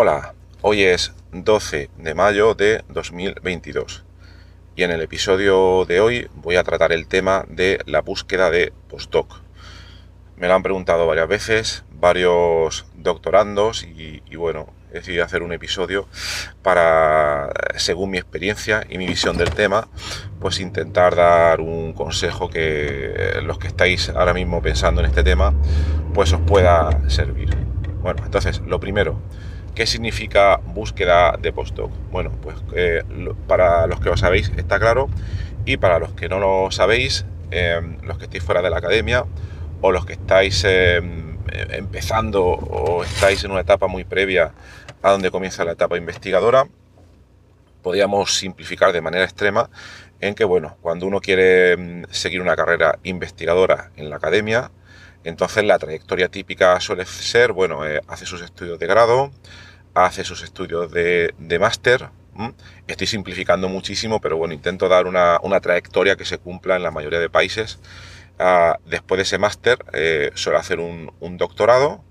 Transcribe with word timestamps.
Hola, 0.00 0.32
hoy 0.62 0.84
es 0.84 1.12
12 1.32 1.90
de 1.98 2.14
mayo 2.14 2.54
de 2.54 2.84
2022 2.88 4.04
y 4.76 4.84
en 4.84 4.92
el 4.92 5.00
episodio 5.00 5.86
de 5.86 5.98
hoy 5.98 6.28
voy 6.36 6.54
a 6.54 6.62
tratar 6.62 6.92
el 6.92 7.08
tema 7.08 7.44
de 7.48 7.80
la 7.84 8.00
búsqueda 8.00 8.48
de 8.48 8.72
postdoc. 8.88 9.40
Me 10.36 10.46
lo 10.46 10.54
han 10.54 10.62
preguntado 10.62 11.04
varias 11.08 11.26
veces, 11.26 11.84
varios 11.90 12.86
doctorandos 12.94 13.82
y, 13.82 14.22
bueno, 14.36 14.72
he 14.92 14.98
decidido 14.98 15.24
hacer 15.24 15.42
un 15.42 15.52
episodio 15.52 16.06
para, 16.62 17.50
según 17.74 18.10
mi 18.10 18.18
experiencia 18.18 18.86
y 18.88 18.98
mi 18.98 19.06
visión 19.08 19.36
del 19.36 19.50
tema, 19.50 19.88
pues 20.38 20.60
intentar 20.60 21.16
dar 21.16 21.60
un 21.60 21.92
consejo 21.92 22.48
que 22.48 23.40
los 23.42 23.58
que 23.58 23.66
estáis 23.66 24.10
ahora 24.10 24.32
mismo 24.32 24.62
pensando 24.62 25.00
en 25.00 25.08
este 25.08 25.24
tema, 25.24 25.54
pues 26.14 26.32
os 26.32 26.40
pueda 26.42 27.10
servir. 27.10 27.50
Bueno, 28.00 28.22
entonces, 28.24 28.60
lo 28.60 28.78
primero, 28.78 29.20
¿Qué 29.78 29.86
significa 29.86 30.56
búsqueda 30.56 31.36
de 31.40 31.52
postdoc? 31.52 31.92
Bueno, 32.10 32.32
pues 32.42 32.56
eh, 32.74 33.04
para 33.46 33.86
los 33.86 34.00
que 34.00 34.08
lo 34.08 34.16
sabéis 34.16 34.50
está 34.56 34.80
claro 34.80 35.08
y 35.66 35.76
para 35.76 36.00
los 36.00 36.14
que 36.14 36.28
no 36.28 36.40
lo 36.40 36.72
sabéis, 36.72 37.24
em, 37.52 37.96
los 38.02 38.18
que 38.18 38.24
estáis 38.24 38.42
fuera 38.42 38.60
de 38.60 38.70
la 38.70 38.78
academia 38.78 39.24
o 39.80 39.92
los 39.92 40.04
que 40.04 40.14
estáis 40.14 40.64
em, 40.64 41.38
empezando 41.70 42.44
o 42.44 43.04
estáis 43.04 43.44
en 43.44 43.52
una 43.52 43.60
etapa 43.60 43.86
muy 43.86 44.02
previa 44.02 44.50
a 45.00 45.12
donde 45.12 45.30
comienza 45.30 45.64
la 45.64 45.74
etapa 45.74 45.96
investigadora, 45.96 46.66
podríamos 47.80 48.34
simplificar 48.34 48.92
de 48.92 49.00
manera 49.00 49.22
extrema 49.22 49.70
en 50.20 50.34
que, 50.34 50.42
bueno, 50.42 50.76
cuando 50.82 51.06
uno 51.06 51.20
quiere 51.20 51.74
em, 51.74 52.04
seguir 52.10 52.40
una 52.42 52.56
carrera 52.56 52.98
investigadora 53.04 53.92
en 53.94 54.10
la 54.10 54.16
academia, 54.16 54.72
entonces 55.22 55.62
la 55.62 55.78
trayectoria 55.78 56.28
típica 56.28 56.80
suele 56.80 57.04
ser, 57.06 57.52
bueno, 57.52 57.86
eh, 57.86 58.00
hace 58.08 58.26
sus 58.26 58.42
estudios 58.42 58.80
de 58.80 58.88
grado, 58.88 59.30
hace 60.04 60.24
sus 60.24 60.42
estudios 60.42 60.90
de, 60.92 61.58
máster. 61.60 62.08
Estoy 62.86 63.06
simplificando 63.06 63.68
muchísimo, 63.68 64.20
pero 64.20 64.36
bueno, 64.36 64.54
intento 64.54 64.88
dar 64.88 65.06
una, 65.06 65.60
trayectoria 65.60 66.16
que 66.16 66.24
se 66.24 66.38
cumpla 66.38 66.76
en 66.76 66.82
la 66.82 66.90
mayoría 66.90 67.18
de 67.18 67.30
países. 67.30 67.78
Ah, 68.38 68.78
después 68.86 69.18
de 69.18 69.22
ese 69.22 69.38
máster 69.38 69.78
eh, 69.92 70.30
suele 70.34 70.58
hacer 70.58 70.78
un, 70.78 71.10
doctorado 71.38 72.04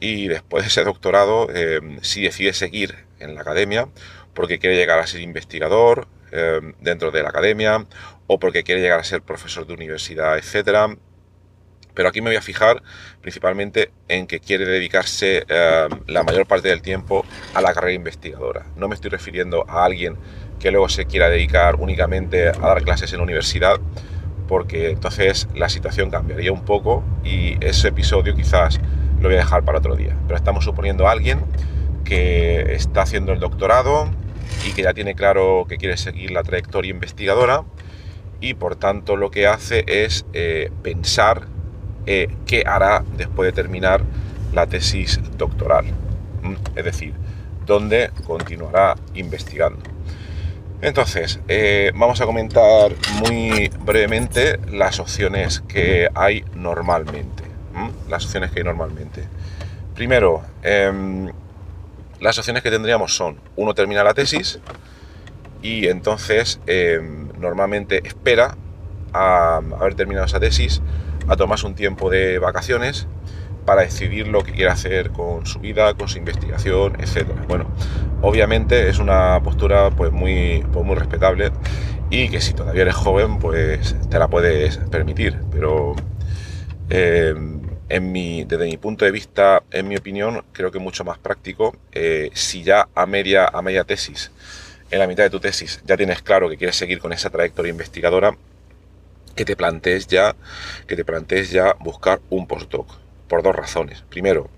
y 0.00 0.26
después 0.26 0.64
de 0.64 0.68
ese 0.68 0.82
doctorado, 0.82 1.48
eh, 1.54 1.80
si 2.02 2.22
decide 2.22 2.52
seguir 2.52 3.06
en 3.20 3.36
la 3.36 3.42
academia, 3.42 3.88
porque 4.34 4.58
quiere 4.58 4.76
llegar 4.76 4.98
a 4.98 5.06
ser 5.06 5.20
investigador 5.20 6.08
eh, 6.32 6.60
dentro 6.80 7.12
de 7.12 7.22
la 7.22 7.28
academia 7.28 7.86
o 8.26 8.40
porque 8.40 8.64
quiere 8.64 8.80
llegar 8.80 8.98
a 8.98 9.04
ser 9.04 9.22
profesor 9.22 9.66
de 9.66 9.74
universidad, 9.74 10.36
etcétera, 10.36 10.96
pero 11.94 12.08
aquí 12.08 12.20
me 12.20 12.30
voy 12.30 12.36
a 12.36 12.42
fijar 12.42 12.82
principalmente 13.22 13.90
en 14.08 14.26
que 14.26 14.40
quiere 14.40 14.66
dedicarse 14.66 15.44
eh, 15.48 15.88
la 16.06 16.22
mayor 16.22 16.46
parte 16.46 16.68
del 16.68 16.82
tiempo 16.82 17.24
a 17.54 17.60
la 17.60 17.72
carrera 17.72 17.94
investigadora. 17.94 18.66
No 18.76 18.88
me 18.88 18.94
estoy 18.94 19.10
refiriendo 19.10 19.64
a 19.68 19.84
alguien 19.84 20.16
que 20.58 20.70
luego 20.70 20.88
se 20.88 21.06
quiera 21.06 21.28
dedicar 21.28 21.76
únicamente 21.76 22.48
a 22.48 22.52
dar 22.52 22.82
clases 22.82 23.12
en 23.12 23.18
la 23.18 23.24
universidad, 23.24 23.78
porque 24.48 24.90
entonces 24.90 25.48
la 25.54 25.68
situación 25.68 26.10
cambiaría 26.10 26.52
un 26.52 26.64
poco 26.64 27.02
y 27.24 27.56
ese 27.64 27.88
episodio 27.88 28.34
quizás 28.34 28.80
lo 29.20 29.28
voy 29.28 29.34
a 29.34 29.38
dejar 29.38 29.64
para 29.64 29.78
otro 29.78 29.96
día. 29.96 30.16
Pero 30.26 30.36
estamos 30.36 30.64
suponiendo 30.64 31.08
a 31.08 31.12
alguien 31.12 31.40
que 32.04 32.74
está 32.74 33.02
haciendo 33.02 33.32
el 33.32 33.40
doctorado 33.40 34.10
y 34.66 34.72
que 34.72 34.82
ya 34.82 34.92
tiene 34.92 35.14
claro 35.14 35.66
que 35.68 35.78
quiere 35.78 35.96
seguir 35.96 36.30
la 36.30 36.42
trayectoria 36.42 36.90
investigadora 36.90 37.64
y 38.40 38.54
por 38.54 38.76
tanto 38.76 39.16
lo 39.16 39.30
que 39.30 39.46
hace 39.46 39.84
es 39.86 40.26
eh, 40.34 40.70
pensar 40.82 41.46
eh, 42.06 42.28
qué 42.46 42.64
hará 42.66 43.04
después 43.16 43.48
de 43.48 43.52
terminar 43.52 44.02
la 44.52 44.66
tesis 44.66 45.20
doctoral. 45.36 45.86
Es 46.76 46.84
decir, 46.84 47.14
dónde 47.66 48.10
continuará 48.26 48.96
investigando. 49.14 49.80
Entonces, 50.82 51.40
eh, 51.48 51.92
vamos 51.94 52.20
a 52.20 52.26
comentar 52.26 52.92
muy 53.18 53.70
brevemente 53.84 54.58
las 54.70 55.00
opciones 55.00 55.60
que 55.66 56.08
hay 56.14 56.44
normalmente. 56.54 57.42
Las 58.08 58.26
opciones 58.26 58.50
que 58.50 58.60
hay 58.60 58.64
normalmente. 58.64 59.26
Primero, 59.94 60.42
em, 60.62 61.30
las 62.20 62.38
opciones 62.38 62.62
que 62.62 62.70
tendríamos 62.70 63.16
son, 63.16 63.38
uno 63.56 63.74
termina 63.74 64.04
la 64.04 64.12
tesis 64.12 64.60
y 65.62 65.86
entonces 65.86 66.60
em, 66.66 67.28
normalmente 67.38 68.06
espera 68.06 68.56
a 69.12 69.62
haber 69.80 69.94
terminado 69.94 70.26
esa 70.26 70.40
tesis 70.40 70.82
a 71.28 71.36
tomarse 71.36 71.66
un 71.66 71.74
tiempo 71.74 72.10
de 72.10 72.38
vacaciones 72.38 73.06
para 73.64 73.82
decidir 73.82 74.28
lo 74.28 74.42
que 74.42 74.52
quiere 74.52 74.70
hacer 74.70 75.10
con 75.10 75.46
su 75.46 75.58
vida, 75.58 75.94
con 75.94 76.08
su 76.08 76.18
investigación, 76.18 76.96
etc. 77.00 77.28
Bueno, 77.48 77.66
obviamente 78.22 78.88
es 78.88 78.98
una 78.98 79.40
postura 79.42 79.90
pues 79.90 80.12
muy, 80.12 80.64
pues, 80.72 80.84
muy 80.84 80.96
respetable 80.96 81.50
y 82.10 82.28
que 82.28 82.40
si 82.40 82.52
todavía 82.52 82.82
eres 82.82 82.94
joven 82.94 83.38
pues 83.38 83.96
te 84.10 84.18
la 84.18 84.28
puedes 84.28 84.76
permitir, 84.90 85.40
pero 85.50 85.94
eh, 86.90 87.34
en 87.88 88.12
mi, 88.12 88.44
desde 88.44 88.66
mi 88.66 88.76
punto 88.76 89.04
de 89.04 89.10
vista, 89.10 89.62
en 89.70 89.88
mi 89.88 89.96
opinión, 89.96 90.42
creo 90.52 90.70
que 90.70 90.78
es 90.78 90.84
mucho 90.84 91.04
más 91.04 91.18
práctico 91.18 91.76
eh, 91.92 92.30
si 92.34 92.62
ya 92.62 92.88
a 92.94 93.06
media, 93.06 93.46
a 93.46 93.62
media 93.62 93.84
tesis, 93.84 94.30
en 94.90 94.98
la 94.98 95.06
mitad 95.06 95.24
de 95.24 95.30
tu 95.30 95.40
tesis, 95.40 95.82
ya 95.86 95.96
tienes 95.96 96.22
claro 96.22 96.48
que 96.48 96.56
quieres 96.56 96.76
seguir 96.76 96.98
con 96.98 97.12
esa 97.12 97.30
trayectoria 97.30 97.70
investigadora, 97.70 98.36
que 99.34 99.44
te 99.44 99.56
plantees 99.56 100.06
ya, 100.06 100.34
que 100.86 100.96
te 100.96 101.04
plantees 101.04 101.50
ya 101.50 101.74
buscar 101.80 102.20
un 102.30 102.46
postdoc. 102.46 102.88
Por 103.28 103.42
dos 103.42 103.56
razones. 103.56 104.04
Primero, 104.10 104.50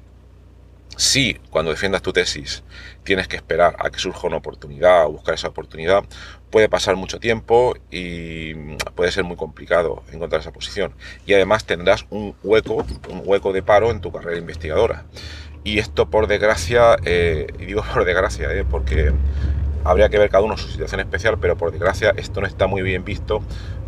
si 0.96 1.34
cuando 1.50 1.70
defiendas 1.70 2.02
tu 2.02 2.12
tesis 2.12 2.62
tienes 3.04 3.28
que 3.28 3.36
esperar 3.36 3.76
a 3.78 3.90
que 3.90 3.98
surja 3.98 4.26
una 4.26 4.38
oportunidad 4.38 5.06
o 5.06 5.12
buscar 5.12 5.34
esa 5.34 5.48
oportunidad, 5.48 6.04
puede 6.50 6.68
pasar 6.68 6.96
mucho 6.96 7.20
tiempo 7.20 7.76
y 7.90 8.54
puede 8.94 9.12
ser 9.12 9.24
muy 9.24 9.36
complicado 9.36 10.02
encontrar 10.12 10.40
esa 10.40 10.52
posición. 10.52 10.92
Y 11.26 11.34
además 11.34 11.64
tendrás 11.64 12.06
un 12.10 12.34
hueco, 12.42 12.84
un 13.10 13.22
hueco 13.24 13.52
de 13.52 13.62
paro 13.62 13.90
en 13.90 14.00
tu 14.00 14.10
carrera 14.10 14.38
investigadora. 14.38 15.04
Y 15.64 15.78
esto 15.78 16.08
por 16.08 16.28
desgracia, 16.28 16.96
eh, 17.04 17.46
y 17.58 17.66
digo 17.66 17.84
por 17.92 18.04
desgracia, 18.04 18.52
eh, 18.52 18.64
porque 18.64 19.12
habría 19.84 20.08
que 20.08 20.18
ver 20.18 20.30
cada 20.30 20.44
uno 20.44 20.56
su 20.56 20.68
situación 20.68 21.00
especial, 21.00 21.38
pero 21.38 21.56
por 21.56 21.72
desgracia 21.72 22.14
esto 22.16 22.40
no 22.40 22.46
está 22.46 22.66
muy 22.66 22.82
bien 22.82 23.04
visto 23.04 23.42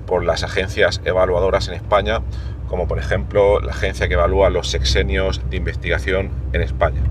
por 0.08 0.25
las 0.25 0.43
agencias 0.43 1.02
evaluadoras 1.05 1.69
en 1.69 1.75
España, 1.75 2.22
como 2.66 2.88
por 2.88 2.99
ejemplo 2.99 3.60
la 3.60 3.72
agencia 3.72 4.08
que 4.08 4.14
evalúa 4.14 4.49
los 4.49 4.69
sexenios 4.69 5.43
de 5.50 5.58
investigación 5.58 6.31
en 6.55 6.62
España. 6.62 7.02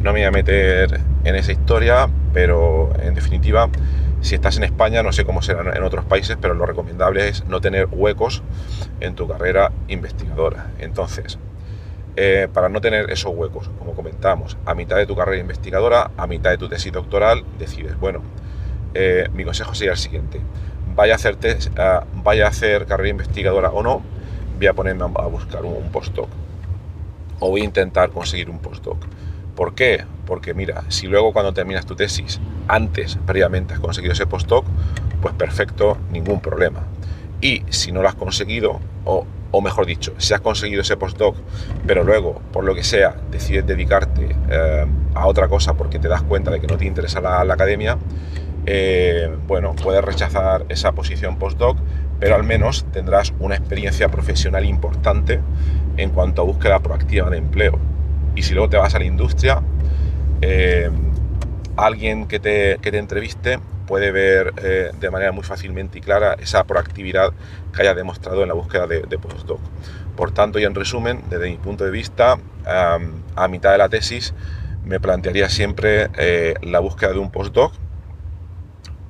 No 0.00 0.12
me 0.12 0.20
voy 0.20 0.22
a 0.22 0.30
meter 0.30 1.00
en 1.24 1.34
esa 1.34 1.50
historia, 1.50 2.08
pero 2.32 2.90
en 3.02 3.14
definitiva, 3.14 3.68
si 4.20 4.36
estás 4.36 4.56
en 4.56 4.62
España, 4.62 5.02
no 5.02 5.12
sé 5.12 5.24
cómo 5.24 5.42
será 5.42 5.76
en 5.76 5.82
otros 5.82 6.04
países, 6.04 6.38
pero 6.40 6.54
lo 6.54 6.64
recomendable 6.64 7.28
es 7.28 7.44
no 7.46 7.60
tener 7.60 7.88
huecos 7.90 8.44
en 9.00 9.16
tu 9.16 9.26
carrera 9.26 9.72
investigadora. 9.88 10.70
Entonces, 10.78 11.40
eh, 12.14 12.46
para 12.52 12.68
no 12.68 12.80
tener 12.80 13.10
esos 13.10 13.34
huecos, 13.34 13.68
como 13.80 13.94
comentamos, 13.94 14.56
a 14.64 14.76
mitad 14.76 14.96
de 14.96 15.06
tu 15.06 15.16
carrera 15.16 15.40
investigadora, 15.40 16.12
a 16.16 16.28
mitad 16.28 16.50
de 16.50 16.58
tu 16.58 16.68
tesis 16.68 16.92
doctoral, 16.92 17.42
decides, 17.58 17.98
bueno, 17.98 18.22
eh, 18.94 19.28
mi 19.34 19.44
consejo 19.44 19.74
sería 19.74 19.92
el 19.92 19.98
siguiente 19.98 20.40
vaya 20.98 22.44
a 22.44 22.48
hacer, 22.48 22.86
carrera 22.86 23.08
investigadora 23.08 23.70
o 23.70 23.82
no, 23.82 24.02
voy 24.56 24.66
a 24.66 24.74
ponerme 24.74 25.04
a 25.04 25.26
buscar 25.26 25.64
un, 25.64 25.90
postdoc. 25.90 26.28
O 27.40 27.50
voy 27.50 27.60
a 27.62 27.64
intentar 27.64 28.10
conseguir 28.10 28.50
un 28.50 28.58
postdoc. 28.58 28.98
¿Por 29.54 29.74
qué? 29.74 30.04
porque 30.28 30.52
mira, 30.52 30.84
si 30.88 31.06
luego 31.06 31.32
cuando 31.32 31.54
terminas 31.54 31.86
tu 31.86 31.96
tesis, 31.96 32.38
antes, 32.68 33.18
previamente, 33.24 33.72
has 33.72 33.80
conseguido 33.80 34.12
ese 34.12 34.26
postdoc, 34.26 34.66
pues 35.22 35.34
perfecto, 35.34 35.96
ningún 36.12 36.40
problema. 36.40 36.82
Y 37.40 37.62
si 37.70 37.92
no 37.92 38.02
lo 38.02 38.08
has 38.08 38.14
conseguido, 38.14 38.78
o, 39.06 39.26
mejor 39.62 39.86
dicho, 39.86 40.12
si 40.18 40.34
has 40.34 40.42
conseguido 40.42 40.82
ese 40.82 40.98
postdoc, 40.98 41.34
pero 41.86 42.04
luego, 42.04 42.42
por 42.52 42.64
lo 42.64 42.74
que 42.74 42.84
sea, 42.84 43.16
decides 43.30 43.66
dedicarte 43.66 44.36
eh, 44.50 44.86
a 45.14 45.26
otra 45.26 45.48
cosa 45.48 45.72
porque 45.72 45.98
te 45.98 46.08
das 46.08 46.22
cuenta 46.22 46.50
de 46.50 46.60
que 46.60 46.66
no 46.66 46.76
te 46.76 46.84
interesa 46.84 47.22
la, 47.22 47.40
academia, 47.40 47.96
eh, 48.70 49.34
bueno, 49.46 49.74
puedes 49.74 50.04
rechazar 50.04 50.66
esa 50.68 50.92
posición 50.92 51.38
postdoc, 51.38 51.78
pero 52.20 52.34
al 52.34 52.44
menos 52.44 52.84
tendrás 52.92 53.32
una 53.38 53.54
experiencia 53.54 54.10
profesional 54.10 54.66
importante 54.66 55.40
en 55.96 56.10
cuanto 56.10 56.42
a 56.42 56.44
búsqueda 56.44 56.78
proactiva 56.80 57.30
de 57.30 57.38
empleo. 57.38 57.78
Y 58.34 58.42
si 58.42 58.52
luego 58.52 58.68
te 58.68 58.76
vas 58.76 58.94
a 58.94 58.98
la 58.98 59.06
industria, 59.06 59.62
eh, 60.42 60.90
alguien 61.76 62.28
que 62.28 62.40
te, 62.40 62.74
entreviste 62.98 63.58
puede 63.86 64.12
ver 64.12 64.52
eh, 64.62 64.90
de 65.00 65.10
manera 65.10 65.32
muy 65.32 65.44
fácilmente 65.44 66.00
y 66.00 66.02
clara 66.02 66.34
esa 66.34 66.64
proactividad 66.64 67.32
que 67.74 67.80
haya 67.80 67.94
demostrado 67.94 68.42
en 68.42 68.48
la 68.48 68.54
búsqueda 68.54 68.86
de, 68.86 69.18
postdoc. 69.18 69.60
Por 70.14 70.30
tanto, 70.32 70.58
y 70.58 70.64
en 70.64 70.74
resumen, 70.74 71.22
desde 71.30 71.48
mi 71.48 71.56
punto 71.56 71.86
de 71.86 71.90
vista, 71.90 72.36
a 72.66 73.48
mitad 73.48 73.72
de 73.72 73.78
la 73.78 73.88
tesis 73.88 74.34
me 74.84 75.00
plantearía 75.00 75.48
siempre 75.48 76.10
la 76.60 76.80
búsqueda 76.80 77.12
de 77.12 77.18
un 77.18 77.30
postdoc 77.30 77.72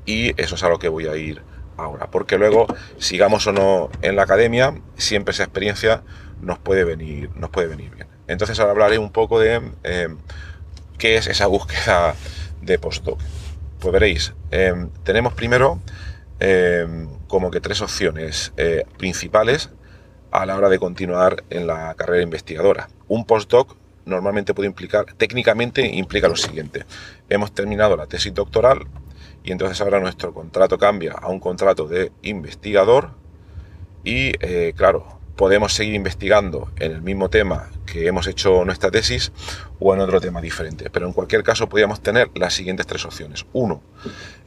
y 0.08 0.40
eso 0.40 0.54
es 0.54 0.62
a 0.62 0.68
lo 0.68 0.78
que 0.78 0.88
voy 0.88 1.06
a 1.06 1.16
ir 1.16 1.42
ahora, 1.76 2.10
porque 2.10 2.38
luego, 2.38 2.66
sigamos 2.96 3.46
o 3.46 3.52
no 3.52 3.90
en 4.02 4.16
la 4.16 4.22
academia, 4.22 4.74
siempre 4.96 5.32
esa 5.32 5.44
experiencia 5.44 6.02
nos 6.40 6.58
puede 6.58 6.84
venir, 6.84 7.30
nos 7.36 7.50
puede 7.50 7.68
venir 7.68 7.94
bien. 7.94 8.08
Entonces 8.26 8.58
ahora 8.58 8.72
hablaré 8.72 8.98
un 8.98 9.10
poco 9.10 9.38
de 9.38 9.60
¿Qué 10.98 11.16
es 11.16 11.28
esa 11.28 11.46
búsqueda 11.46 12.16
de 12.60 12.76
postdoc? 12.76 13.20
Pues 13.78 13.92
veréis, 13.92 14.34
em, 14.50 14.90
tenemos 15.04 15.32
primero 15.32 15.78
em, 16.40 17.08
como 17.28 17.52
que 17.52 17.60
tres 17.60 17.80
opciones 17.82 18.52
eh, 18.56 18.84
principales 18.96 19.70
a 20.32 20.44
la 20.44 20.56
hora 20.56 20.68
de 20.68 20.80
continuar 20.80 21.44
en 21.50 21.68
la 21.68 21.94
carrera 21.94 22.24
investigadora. 22.24 22.88
Un 23.06 23.24
postdoc 23.24 23.76
normalmente 24.06 24.54
puede 24.54 24.68
implicar, 24.68 25.06
técnicamente 25.16 25.86
implica 25.86 26.26
lo 26.26 26.34
siguiente. 26.34 26.84
Hemos 27.28 27.52
terminado 27.52 27.96
la 27.96 28.06
tesis 28.06 28.34
doctoral 28.34 28.80
y 29.48 29.52
entonces 29.52 29.80
ahora 29.80 29.98
nuestro 29.98 30.34
contrato 30.34 30.76
cambia 30.76 31.12
a 31.12 31.28
un 31.28 31.40
contrato 31.40 31.88
de 31.88 32.12
investigador 32.20 33.12
y 34.04 34.32
eh, 34.40 34.74
claro, 34.76 35.18
podemos 35.36 35.72
seguir 35.72 35.94
investigando 35.94 36.70
en 36.76 36.92
el 36.92 37.00
mismo 37.00 37.30
tema 37.30 37.70
que 37.86 38.06
hemos 38.06 38.26
hecho 38.26 38.66
nuestra 38.66 38.90
tesis 38.90 39.32
o 39.80 39.94
en 39.94 40.00
otro 40.00 40.20
tema 40.20 40.42
diferente. 40.42 40.90
Pero 40.90 41.06
en 41.06 41.14
cualquier 41.14 41.42
caso 41.44 41.66
podríamos 41.66 42.02
tener 42.02 42.30
las 42.34 42.52
siguientes 42.52 42.86
tres 42.86 43.06
opciones. 43.06 43.46
Uno, 43.54 43.80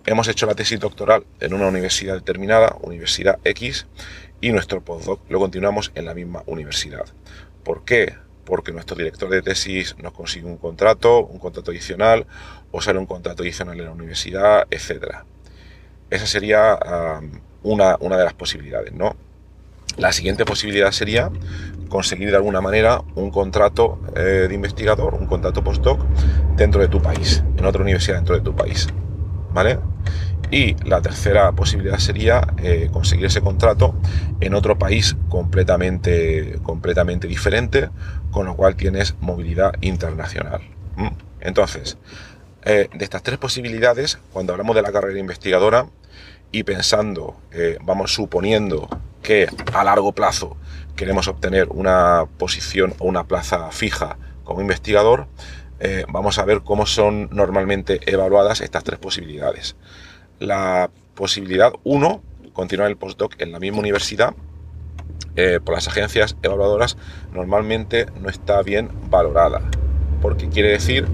hemos 0.05 0.27
hecho 0.27 0.45
la 0.45 0.53
tesis 0.53 0.79
doctoral 0.79 1.25
en 1.39 1.55
una 1.55 1.67
universidad 1.67 2.13
determinada, 2.13 2.77
Universidad 2.83 3.39
X, 3.43 3.87
y 4.39 4.51
nuestro 4.51 4.81
postdoc 4.81 5.21
lo 5.29 5.39
continuamos 5.39 5.91
en 5.95 6.05
la 6.05 6.13
misma 6.13 6.43
universidad. 6.45 7.05
¿Por 7.63 7.85
qué? 7.85 8.17
Porque 8.45 8.71
nuestro 8.71 8.95
director 8.95 9.29
de 9.31 9.41
tesis 9.41 9.95
nos 9.97 10.13
consigue 10.13 10.45
un 10.45 10.57
contrato, 10.57 11.25
un 11.25 11.39
contrato 11.39 11.71
adicional, 11.71 12.27
o 12.71 12.81
sale 12.81 12.99
un 12.99 13.05
contrato 13.05 13.43
adicional 13.43 13.79
en 13.79 13.85
la 13.85 13.91
universidad, 13.91 14.67
etc. 14.71 15.17
Esa 16.09 16.25
sería 16.25 16.77
una, 17.63 17.97
una 17.99 18.17
de 18.17 18.23
las 18.23 18.33
posibilidades, 18.33 18.93
¿no? 18.93 19.15
La 19.97 20.13
siguiente 20.13 20.45
posibilidad 20.45 20.91
sería 20.91 21.29
conseguir 21.89 22.29
de 22.31 22.37
alguna 22.37 22.61
manera 22.61 23.01
un 23.15 23.29
contrato 23.29 23.99
eh, 24.15 24.47
de 24.47 24.55
investigador, 24.55 25.13
un 25.15 25.27
contrato 25.27 25.63
postdoc 25.63 26.01
dentro 26.55 26.81
de 26.81 26.87
tu 26.87 27.01
país, 27.01 27.43
en 27.57 27.65
otra 27.65 27.81
universidad 27.81 28.15
dentro 28.15 28.35
de 28.35 28.41
tu 28.41 28.55
país. 28.55 28.87
¿Vale? 29.53 29.79
Y 30.49 30.75
la 30.85 31.01
tercera 31.01 31.51
posibilidad 31.51 31.97
sería 31.97 32.47
eh, 32.57 32.89
conseguir 32.91 33.25
ese 33.25 33.41
contrato 33.41 33.93
en 34.39 34.53
otro 34.53 34.79
país 34.79 35.17
completamente, 35.29 36.59
completamente 36.63 37.27
diferente, 37.27 37.89
con 38.31 38.45
lo 38.45 38.55
cual 38.55 38.75
tienes 38.75 39.15
movilidad 39.19 39.73
internacional. 39.81 40.61
Entonces, 41.41 41.97
eh, 42.65 42.89
de 42.93 43.03
estas 43.03 43.23
tres 43.23 43.37
posibilidades, 43.37 44.19
cuando 44.33 44.53
hablamos 44.53 44.75
de 44.75 44.81
la 44.81 44.91
carrera 44.91 45.19
investigadora 45.19 45.87
y 46.51 46.63
pensando, 46.63 47.37
vamos 47.81 48.13
suponiendo 48.13 48.89
que 49.23 49.47
a 49.73 49.85
largo 49.85 50.11
plazo 50.11 50.57
queremos 50.95 51.27
obtener 51.27 51.69
una 51.69 52.25
posición 52.37 52.93
o 52.99 53.05
una 53.05 53.23
plaza 53.23 53.71
fija 53.71 54.17
como 54.43 54.61
investigador, 54.61 55.27
eh, 55.79 56.05
vamos 56.09 56.37
a 56.37 56.45
ver 56.45 56.61
cómo 56.61 56.85
son 56.85 57.29
normalmente 57.31 57.99
evaluadas 58.05 58.61
estas 58.61 58.83
tres 58.83 58.99
posibilidades. 58.99 59.75
La 60.37 60.91
posibilidad 61.15 61.73
1, 61.83 62.21
continuar 62.53 62.89
el 62.89 62.97
postdoc 62.97 63.41
en 63.41 63.51
la 63.51 63.59
misma 63.59 63.79
universidad, 63.79 64.35
eh, 65.35 65.59
por 65.63 65.73
las 65.73 65.87
agencias 65.87 66.35
evaluadoras 66.43 66.97
normalmente 67.33 68.05
no 68.19 68.29
está 68.29 68.61
bien 68.61 68.89
valorada, 69.09 69.61
porque 70.21 70.49
quiere 70.49 70.69
decir 70.69 71.07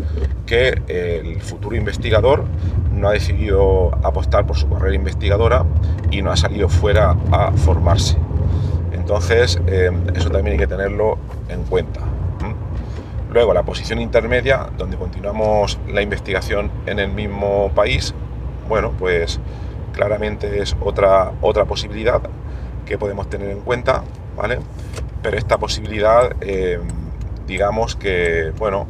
que 0.45 0.81
el 0.87 1.41
futuro 1.41 1.75
investigador 1.75 2.45
no 2.93 3.09
ha 3.09 3.11
decidido 3.13 3.91
apostar 4.03 4.45
por 4.45 4.57
su 4.57 4.69
carrera 4.69 4.95
investigadora 4.95 5.65
y 6.11 6.21
no 6.21 6.31
ha 6.31 6.37
salido 6.37 6.69
fuera 6.69 7.15
a 7.31 7.51
formarse. 7.51 8.17
Entonces, 8.91 9.59
eh, 9.67 9.91
eso 10.15 10.29
también 10.29 10.53
hay 10.53 10.59
que 10.59 10.67
tenerlo 10.67 11.17
en 11.49 11.63
cuenta. 11.63 12.01
Luego, 13.31 13.53
la 13.53 13.63
posición 13.63 14.01
intermedia, 14.01 14.69
donde 14.77 14.97
continuamos 14.97 15.79
la 15.87 16.01
investigación 16.01 16.71
en 16.85 16.99
el 16.99 17.09
mismo 17.09 17.71
país, 17.75 18.13
bueno, 18.67 18.91
pues 18.97 19.39
claramente 19.93 20.61
es 20.61 20.75
otra, 20.81 21.33
otra 21.41 21.65
posibilidad 21.65 22.21
que 22.85 22.97
podemos 22.97 23.29
tener 23.29 23.49
en 23.49 23.61
cuenta, 23.61 24.03
¿vale? 24.35 24.59
Pero 25.21 25.37
esta 25.37 25.57
posibilidad, 25.57 26.35
eh, 26.41 26.79
digamos 27.47 27.95
que, 27.95 28.51
bueno, 28.57 28.87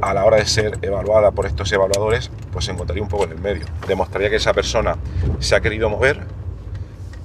a 0.00 0.14
la 0.14 0.24
hora 0.24 0.38
de 0.38 0.46
ser 0.46 0.78
evaluada 0.82 1.30
por 1.30 1.46
estos 1.46 1.70
evaluadores, 1.72 2.30
pues 2.50 2.64
se 2.64 2.72
encontraría 2.72 3.02
un 3.02 3.08
poco 3.08 3.24
en 3.24 3.32
el 3.32 3.38
medio. 3.38 3.66
Demostraría 3.86 4.30
que 4.30 4.36
esa 4.36 4.52
persona 4.52 4.96
se 5.38 5.54
ha 5.54 5.60
querido 5.60 5.88
mover, 5.88 6.20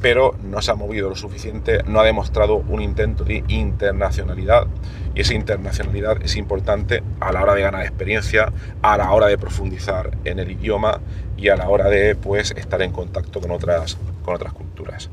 pero 0.02 0.36
no 0.44 0.62
se 0.62 0.72
ha 0.72 0.75
movido 0.75 1.10
lo 1.10 1.16
suficiente, 1.16 1.81
no 1.88 2.00
ha 2.00 2.06
demostrado 2.06 2.58
un 2.58 2.81
intento 2.81 3.24
de 3.24 3.44
internacionalidad. 3.48 4.68
Y 5.16 5.22
esa 5.22 5.34
internacionalidad 5.34 6.22
es 6.22 6.36
importante 6.36 7.02
a 7.19 7.31
la 7.31 7.42
hora 7.42 7.56
de 7.56 7.64
ganar 7.64 7.81
experiencia, 7.81 8.54
a 8.84 8.98
la 8.98 9.12
hora 9.12 9.25
de 9.25 9.40
profundizar 9.40 10.12
en 10.24 10.38
el 10.38 10.52
idioma 10.52 11.02
y 11.36 11.50
a 11.50 11.56
la 11.56 11.69
hora 11.69 11.90
de 11.90 12.16
pues, 12.16 12.52
estar 12.52 12.81
en 12.84 12.92
contacto 12.92 13.42
con 13.42 13.50
otras, 13.50 13.97
con 14.24 14.36
otras 14.36 14.54
culturas. 14.54 15.09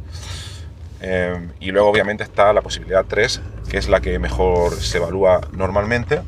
Em, 1.07 1.51
y 1.61 1.71
luego 1.71 1.91
obviamente 1.91 2.25
está 2.25 2.55
la 2.55 2.63
posibilidad 2.63 3.05
3, 3.05 3.43
que 3.69 3.77
es 3.77 3.91
la 3.91 4.01
que 4.01 4.19
mejor 4.19 4.75
se 4.75 4.97
evalúa 4.97 5.43
normalmente, 5.53 6.23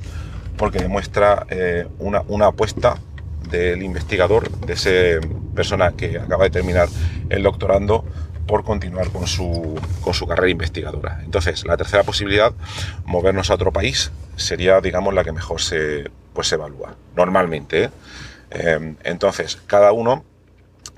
porque 0.59 0.78
demuestra 0.78 1.47
eh, 1.49 1.88
una, 1.99 2.23
una 2.28 2.49
apuesta 2.49 2.99
del 3.49 3.83
investigador, 3.83 4.50
de 4.50 4.75
esa 4.75 5.26
persona 5.54 5.92
que 5.92 6.18
acaba 6.18 6.45
de 6.45 6.50
terminar 6.50 6.88
el 7.30 7.42
doctorando, 7.42 8.04
por 8.47 8.64
continuar 8.64 9.09
con 9.09 9.26
su, 9.26 9.80
con 10.02 10.12
su 10.12 10.26
carrera 10.26 10.50
investigadora. 10.50 11.21
Entonces, 11.25 11.64
la 11.66 11.78
tercera 11.78 12.02
posibilidad, 12.02 12.52
movernos 13.06 13.50
a 13.50 13.54
otro 13.54 13.73
país, 13.73 14.12
sería, 14.37 14.83
digamos, 14.83 15.14
la 15.14 15.25
que 15.25 15.33
mejor 15.33 15.62
se, 15.62 16.11
pues, 16.35 16.49
se 16.49 16.56
evalúa, 16.56 16.95
normalmente. 17.16 17.85
¿eh? 17.85 17.90
Eh, 18.50 18.95
entonces, 19.04 19.56
cada 19.66 19.92
uno, 19.92 20.23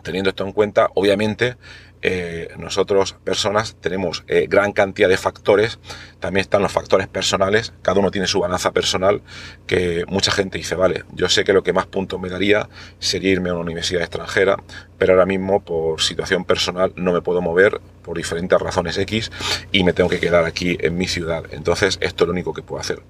teniendo 0.02 0.30
esto 0.30 0.44
en 0.44 0.52
cuenta, 0.52 0.90
obviamente, 0.94 1.56
eh, 2.02 2.48
nosotros 2.58 3.16
personas 3.24 3.76
tenemos 3.80 4.24
eh, 4.28 4.46
gran 4.48 4.72
cantidad 4.72 5.08
de 5.08 5.16
factores, 5.16 5.78
también 6.20 6.42
están 6.42 6.62
los 6.62 6.72
factores 6.72 7.08
personales, 7.08 7.72
cada 7.82 8.00
uno 8.00 8.10
tiene 8.10 8.26
su 8.26 8.40
balanza 8.40 8.72
personal, 8.72 9.22
que 9.66 10.04
mucha 10.08 10.30
gente 10.30 10.58
dice, 10.58 10.74
vale, 10.74 11.04
yo 11.12 11.28
sé 11.28 11.44
que 11.44 11.52
lo 11.52 11.62
que 11.62 11.72
más 11.72 11.86
puntos 11.86 12.20
me 12.20 12.28
daría 12.28 12.68
sería 12.98 13.30
irme 13.30 13.50
a 13.50 13.54
una 13.54 13.62
universidad 13.62 14.02
extranjera, 14.02 14.56
pero 14.96 15.12
ahora 15.12 15.26
mismo 15.26 15.60
por 15.60 16.00
situación 16.00 16.44
personal 16.44 16.92
no 16.96 17.12
me 17.12 17.20
puedo 17.20 17.40
mover 17.40 17.80
por 18.02 18.16
diferentes 18.16 18.58
razones 18.60 18.96
X 18.98 19.30
y 19.72 19.84
me 19.84 19.92
tengo 19.92 20.08
que 20.08 20.20
quedar 20.20 20.44
aquí 20.44 20.76
en 20.80 20.96
mi 20.96 21.08
ciudad. 21.08 21.44
Entonces 21.50 21.98
esto 22.00 22.24
es 22.24 22.28
lo 22.28 22.32
único 22.32 22.52
que 22.52 22.62
puedo 22.62 22.80
hacer. 22.80 23.02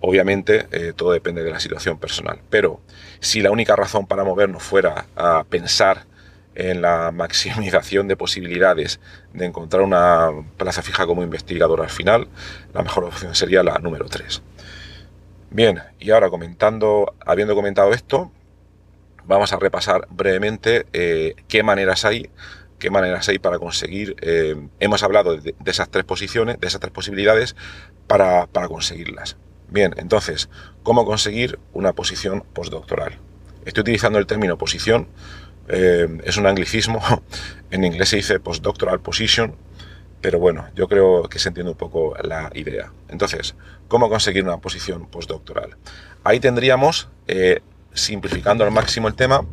Obviamente 0.00 0.66
eh, 0.70 0.92
todo 0.94 1.12
depende 1.12 1.42
de 1.42 1.50
la 1.50 1.60
situación 1.60 1.98
personal, 1.98 2.40
pero 2.50 2.80
si 3.20 3.40
la 3.40 3.50
única 3.50 3.74
razón 3.74 4.06
para 4.06 4.22
movernos 4.22 4.62
fuera 4.62 5.06
a 5.16 5.44
pensar 5.44 6.04
en 6.54 6.82
la 6.82 7.10
maximización 7.12 8.08
de 8.08 8.16
posibilidades 8.16 9.00
de 9.32 9.46
encontrar 9.46 9.82
una 9.82 10.30
plaza 10.56 10.82
fija 10.82 11.06
como 11.06 11.22
investigador 11.22 11.80
al 11.80 11.90
final, 11.90 12.28
la 12.72 12.82
mejor 12.82 13.04
opción 13.04 13.34
sería 13.34 13.62
la 13.62 13.78
número 13.78 14.06
3. 14.06 14.42
Bien, 15.50 15.80
y 16.00 16.10
ahora 16.10 16.30
comentando, 16.30 17.14
habiendo 17.24 17.54
comentado 17.54 17.92
esto, 17.92 18.32
vamos 19.24 19.52
a 19.52 19.58
repasar 19.58 20.06
brevemente 20.10 20.86
eh, 20.92 21.36
qué 21.48 21.62
maneras 21.62 22.04
hay, 22.04 22.30
qué 22.78 22.90
maneras 22.90 23.28
hay 23.28 23.38
para 23.38 23.58
conseguir. 23.58 24.16
Eh, 24.20 24.56
hemos 24.80 25.02
hablado 25.02 25.36
de, 25.36 25.54
esas 25.64 25.88
tres 25.90 26.04
posiciones, 26.04 26.58
de 26.60 26.66
esas 26.66 26.80
tres 26.80 26.92
posibilidades 26.92 27.56
para, 28.06 28.46
para 28.46 28.68
conseguirlas. 28.68 29.36
Bien, 29.68 29.94
entonces, 29.96 30.48
¿cómo 30.82 31.04
conseguir 31.04 31.58
una 31.72 31.92
posición 31.92 32.44
postdoctoral? 32.52 33.18
Estoy 33.64 33.82
utilizando 33.82 34.18
el 34.18 34.26
término 34.26 34.58
posición, 34.58 35.08
eh, 35.68 36.08
es 36.24 36.36
un 36.36 36.46
anglicismo, 36.46 37.00
en 37.70 37.84
inglés 37.84 38.10
se 38.10 38.16
dice 38.16 38.40
postdoctoral 38.40 39.00
position, 39.00 39.56
pero 40.20 40.38
bueno, 40.38 40.66
yo 40.74 40.88
creo 40.88 41.24
que 41.24 41.38
se 41.38 41.48
entiende 41.48 41.72
un 41.72 41.76
poco 41.76 42.14
la 42.22 42.50
idea. 42.54 42.92
Entonces, 43.08 43.54
¿cómo 43.88 44.08
conseguir 44.08 44.44
una 44.44 44.56
posición 44.58 45.06
postdoctoral? 45.06 45.76
Ahí 46.22 46.40
tendríamos, 46.40 47.08
eh, 47.26 47.60
simplificando 47.92 48.64
al 48.64 48.70
máximo 48.70 49.08
el 49.08 49.14
tema, 49.14 49.44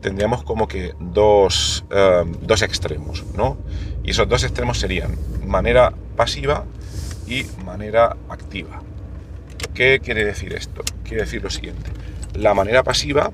tendríamos 0.00 0.44
como 0.44 0.68
que 0.68 0.94
dos, 1.00 1.84
eh, 1.90 2.24
dos 2.42 2.62
extremos, 2.62 3.24
¿no? 3.36 3.58
Y 4.04 4.10
esos 4.10 4.28
dos 4.28 4.44
extremos 4.44 4.78
serían 4.78 5.16
manera 5.44 5.92
pasiva 6.16 6.64
y 7.26 7.44
manera 7.64 8.16
activa. 8.28 8.82
¿Qué 9.74 10.00
quiere 10.00 10.24
decir 10.24 10.52
esto? 10.52 10.82
Quiere 11.04 11.22
decir 11.22 11.42
lo 11.42 11.50
siguiente. 11.50 11.90
La 12.34 12.54
manera 12.54 12.82
pasiva 12.82 13.32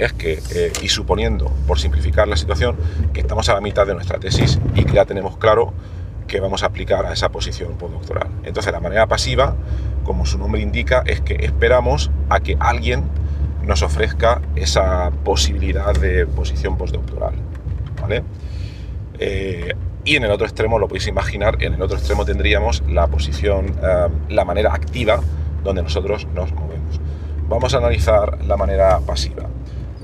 es 0.00 0.12
que, 0.14 0.42
eh, 0.54 0.72
y 0.82 0.88
suponiendo, 0.88 1.52
por 1.66 1.78
simplificar 1.78 2.26
la 2.26 2.36
situación, 2.36 2.76
que 3.12 3.20
estamos 3.20 3.48
a 3.48 3.54
la 3.54 3.60
mitad 3.60 3.86
de 3.86 3.94
nuestra 3.94 4.18
tesis 4.18 4.58
y 4.74 4.84
que 4.84 4.94
ya 4.94 5.04
tenemos 5.04 5.36
claro 5.36 5.72
que 6.26 6.40
vamos 6.40 6.62
a 6.62 6.66
aplicar 6.66 7.04
a 7.06 7.12
esa 7.12 7.28
posición 7.30 7.74
postdoctoral. 7.76 8.28
Entonces, 8.44 8.72
la 8.72 8.80
manera 8.80 9.06
pasiva, 9.08 9.56
como 10.04 10.24
su 10.26 10.38
nombre 10.38 10.62
indica, 10.62 11.02
es 11.06 11.20
que 11.20 11.34
esperamos 11.40 12.10
a 12.28 12.40
que 12.40 12.56
alguien 12.60 13.04
nos 13.62 13.82
ofrezca 13.82 14.40
esa 14.56 15.10
posibilidad 15.24 15.94
de 15.94 16.26
posición 16.26 16.78
postdoctoral. 16.78 17.34
¿vale? 18.00 18.22
Eh, 19.18 19.74
y 20.04 20.16
en 20.16 20.24
el 20.24 20.30
otro 20.30 20.46
extremo, 20.46 20.78
lo 20.78 20.88
podéis 20.88 21.08
imaginar, 21.08 21.62
en 21.62 21.74
el 21.74 21.82
otro 21.82 21.98
extremo 21.98 22.24
tendríamos 22.24 22.82
la 22.88 23.06
posición, 23.08 23.76
eh, 23.82 24.08
la 24.30 24.44
manera 24.44 24.72
activa 24.72 25.20
donde 25.62 25.82
nosotros 25.82 26.26
nos 26.34 26.52
movemos. 26.52 27.00
Vamos 27.48 27.74
a 27.74 27.78
analizar 27.78 28.44
la 28.44 28.56
manera 28.56 28.98
pasiva. 29.00 29.44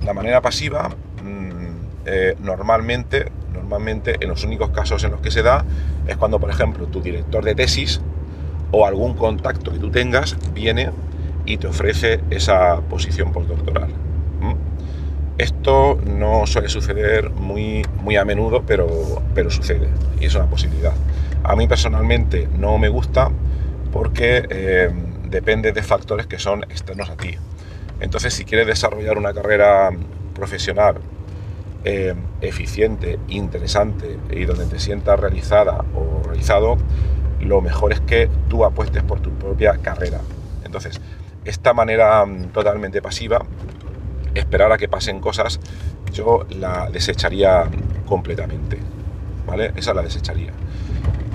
La 0.07 0.15
manera 0.15 0.41
pasiva 0.41 0.89
mm, 0.89 2.07
eh, 2.07 2.37
normalmente, 2.39 3.33
normalmente 3.53 4.19
en 4.21 4.29
los 4.29 4.45
únicos 4.45 4.71
casos 4.71 5.03
en 5.03 5.11
los 5.11 5.21
que 5.21 5.33
se 5.33 5.43
da 5.43 5.65
es 6.07 6.17
cuando, 6.17 6.39
por 6.39 6.49
ejemplo, 6.49 6.87
tu 6.87 7.03
director 7.03 7.45
de 7.45 7.57
tesis 7.57 8.01
o 8.71 8.87
algún 8.87 9.15
contacto 9.15 9.73
que 9.73 9.81
tú 9.81 9.91
tengas 9.91 10.37
viene 10.55 10.91
y 11.45 11.57
te 11.57 11.67
ofrece 11.67 12.21
esa 12.31 12.81
posición 12.83 13.33
postdoctoral. 13.33 13.89
Esto 15.39 15.99
no 16.07 16.47
suele 16.47 16.69
suceder 16.69 17.31
muy, 17.31 17.85
muy 18.01 18.17
a 18.17 18.25
menudo, 18.25 18.63
pero, 18.65 18.87
pero 19.35 19.51
sucede 19.51 19.89
y 20.21 20.27
es 20.27 20.35
una 20.37 20.47
posibilidad. 20.47 20.93
A 21.43 21.57
mí 21.57 21.67
personalmente 21.67 22.49
no 22.57 22.79
me 22.79 22.89
gusta 22.89 23.31
porque 23.93 24.47
eh, 24.49 24.89
depende 25.29 25.73
de 25.73 25.83
factores 25.83 26.29
que 26.29 26.39
son 26.39 26.63
externos 26.65 27.11
a 27.11 27.17
ti. 27.17 27.37
Entonces, 28.01 28.35
si 28.35 28.45
quieres 28.45 28.67
desarrollar 28.67 29.19
una 29.19 29.33
carrera 29.33 29.91
profesional 30.35 30.97
eh, 31.85 32.15
eficiente, 32.41 33.19
interesante 33.29 34.19
y 34.31 34.45
donde 34.45 34.67
te 34.67 34.79
sientas 34.79 35.19
realizada 35.19 35.85
o 35.95 36.23
realizado, 36.27 36.77
lo 37.41 37.61
mejor 37.61 37.93
es 37.93 38.01
que 38.01 38.29
tú 38.49 38.65
apuestes 38.65 39.03
por 39.03 39.21
tu 39.21 39.31
propia 39.31 39.79
carrera. 39.79 40.21
Entonces, 40.65 41.01
esta 41.45 41.73
manera 41.73 42.25
mm, 42.27 42.49
totalmente 42.49 43.01
pasiva, 43.01 43.45
esperar 44.35 44.73
a 44.73 44.79
que 44.79 44.89
pasen 44.89 45.21
cosas, 45.21 45.61
yo 46.13 46.47
la 46.51 46.91
desecharía 46.91 47.65
completamente. 48.07 48.79
¿Vale? 49.47 49.73
Esa 49.77 49.95
la 49.95 50.03
desecharía. 50.03 50.53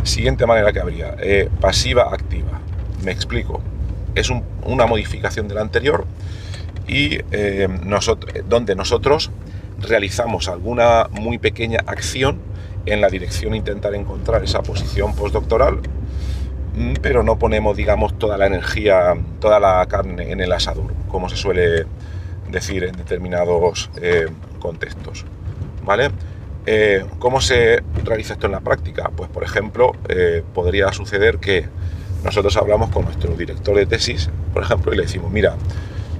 Siguiente 0.03 0.45
manera 0.45 0.73
que 0.73 0.81
habría, 0.81 1.15
eh, 1.19 1.49
pasiva 1.61 2.13
activa. 2.13 2.59
Me 3.03 3.11
explico. 3.11 3.61
Es 4.15 4.29
una 4.65 4.85
modificación 4.85 5.47
de 5.47 5.55
la 5.55 5.61
anterior 5.61 6.05
y 6.91 7.21
eh, 7.31 7.69
donde 8.49 8.75
nosotros 8.75 9.31
realizamos 9.79 10.49
alguna 10.49 11.07
muy 11.09 11.37
pequeña 11.37 11.79
acción 11.87 12.39
en 12.85 12.99
la 12.99 13.07
dirección 13.07 13.53
de 13.53 13.59
intentar 13.59 13.95
encontrar 13.95 14.43
esa 14.43 14.61
posición 14.61 15.15
postdoctoral, 15.15 15.79
mm, 16.75 16.95
pero 17.01 17.23
no 17.23 17.39
ponemos, 17.39 17.77
digamos, 17.77 18.19
toda 18.19 18.37
la 18.37 18.45
energía, 18.45 19.15
toda 19.39 19.61
la 19.61 19.85
carne 19.87 20.33
en 20.33 20.41
el 20.41 20.51
asador, 20.51 20.93
como 21.07 21.29
se 21.29 21.37
suele 21.37 21.85
decir 22.49 22.83
en 22.83 22.97
determinados 22.97 23.89
eh, 24.01 24.27
contextos. 24.59 25.25
¿Vale? 25.85 26.11
Eh, 26.65 27.05
¿Cómo 27.19 27.39
se 27.39 27.81
realiza 28.03 28.33
esto 28.33 28.47
en 28.47 28.51
la 28.51 28.59
práctica? 28.59 29.09
Pues, 29.15 29.29
por 29.29 29.43
ejemplo, 29.43 29.93
podría 30.53 30.91
suceder 30.91 31.37
que 31.37 31.67
nosotros 32.23 32.55
hablamos 32.57 32.89
con 32.89 33.05
nuestro 33.05 33.33
director 33.35 33.75
de 33.77 33.85
tesis, 33.85 34.29
por 34.53 34.63
ejemplo, 34.63 34.93
y 34.93 34.97
le 34.97 35.03
decimos, 35.03 35.31
mira, 35.31 35.55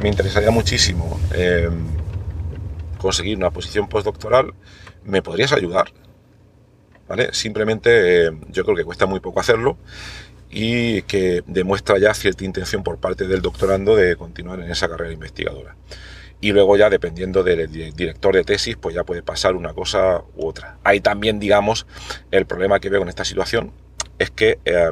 me 0.01 0.09
interesaría 0.09 0.51
muchísimo 0.51 1.19
eh, 1.33 1.69
conseguir 2.97 3.37
una 3.37 3.51
posición 3.51 3.87
postdoctoral, 3.87 4.53
¿me 5.03 5.21
podrías 5.21 5.53
ayudar? 5.53 5.91
¿Vale? 7.07 7.33
Simplemente 7.33 8.27
eh, 8.27 8.31
yo 8.49 8.63
creo 8.63 8.75
que 8.75 8.83
cuesta 8.83 9.05
muy 9.05 9.19
poco 9.19 9.39
hacerlo 9.39 9.77
y 10.49 11.03
que 11.03 11.43
demuestra 11.45 11.97
ya 11.99 12.13
cierta 12.13 12.43
intención 12.43 12.83
por 12.83 12.97
parte 12.97 13.27
del 13.27 13.41
doctorando 13.41 13.95
de 13.95 14.15
continuar 14.15 14.59
en 14.59 14.71
esa 14.71 14.89
carrera 14.89 15.13
investigadora. 15.13 15.75
Y 16.39 16.53
luego 16.53 16.75
ya 16.75 16.89
dependiendo 16.89 17.43
del 17.43 17.71
director 17.71 18.33
de 18.33 18.43
tesis, 18.43 18.75
pues 18.75 18.95
ya 18.95 19.03
puede 19.03 19.21
pasar 19.21 19.55
una 19.55 19.73
cosa 19.73 20.23
u 20.35 20.47
otra. 20.47 20.77
Hay 20.83 20.99
también, 20.99 21.39
digamos, 21.39 21.85
el 22.31 22.47
problema 22.47 22.79
que 22.79 22.89
veo 22.89 23.03
en 23.03 23.09
esta 23.09 23.23
situación 23.23 23.71
es 24.17 24.31
que 24.31 24.57
eh, 24.65 24.91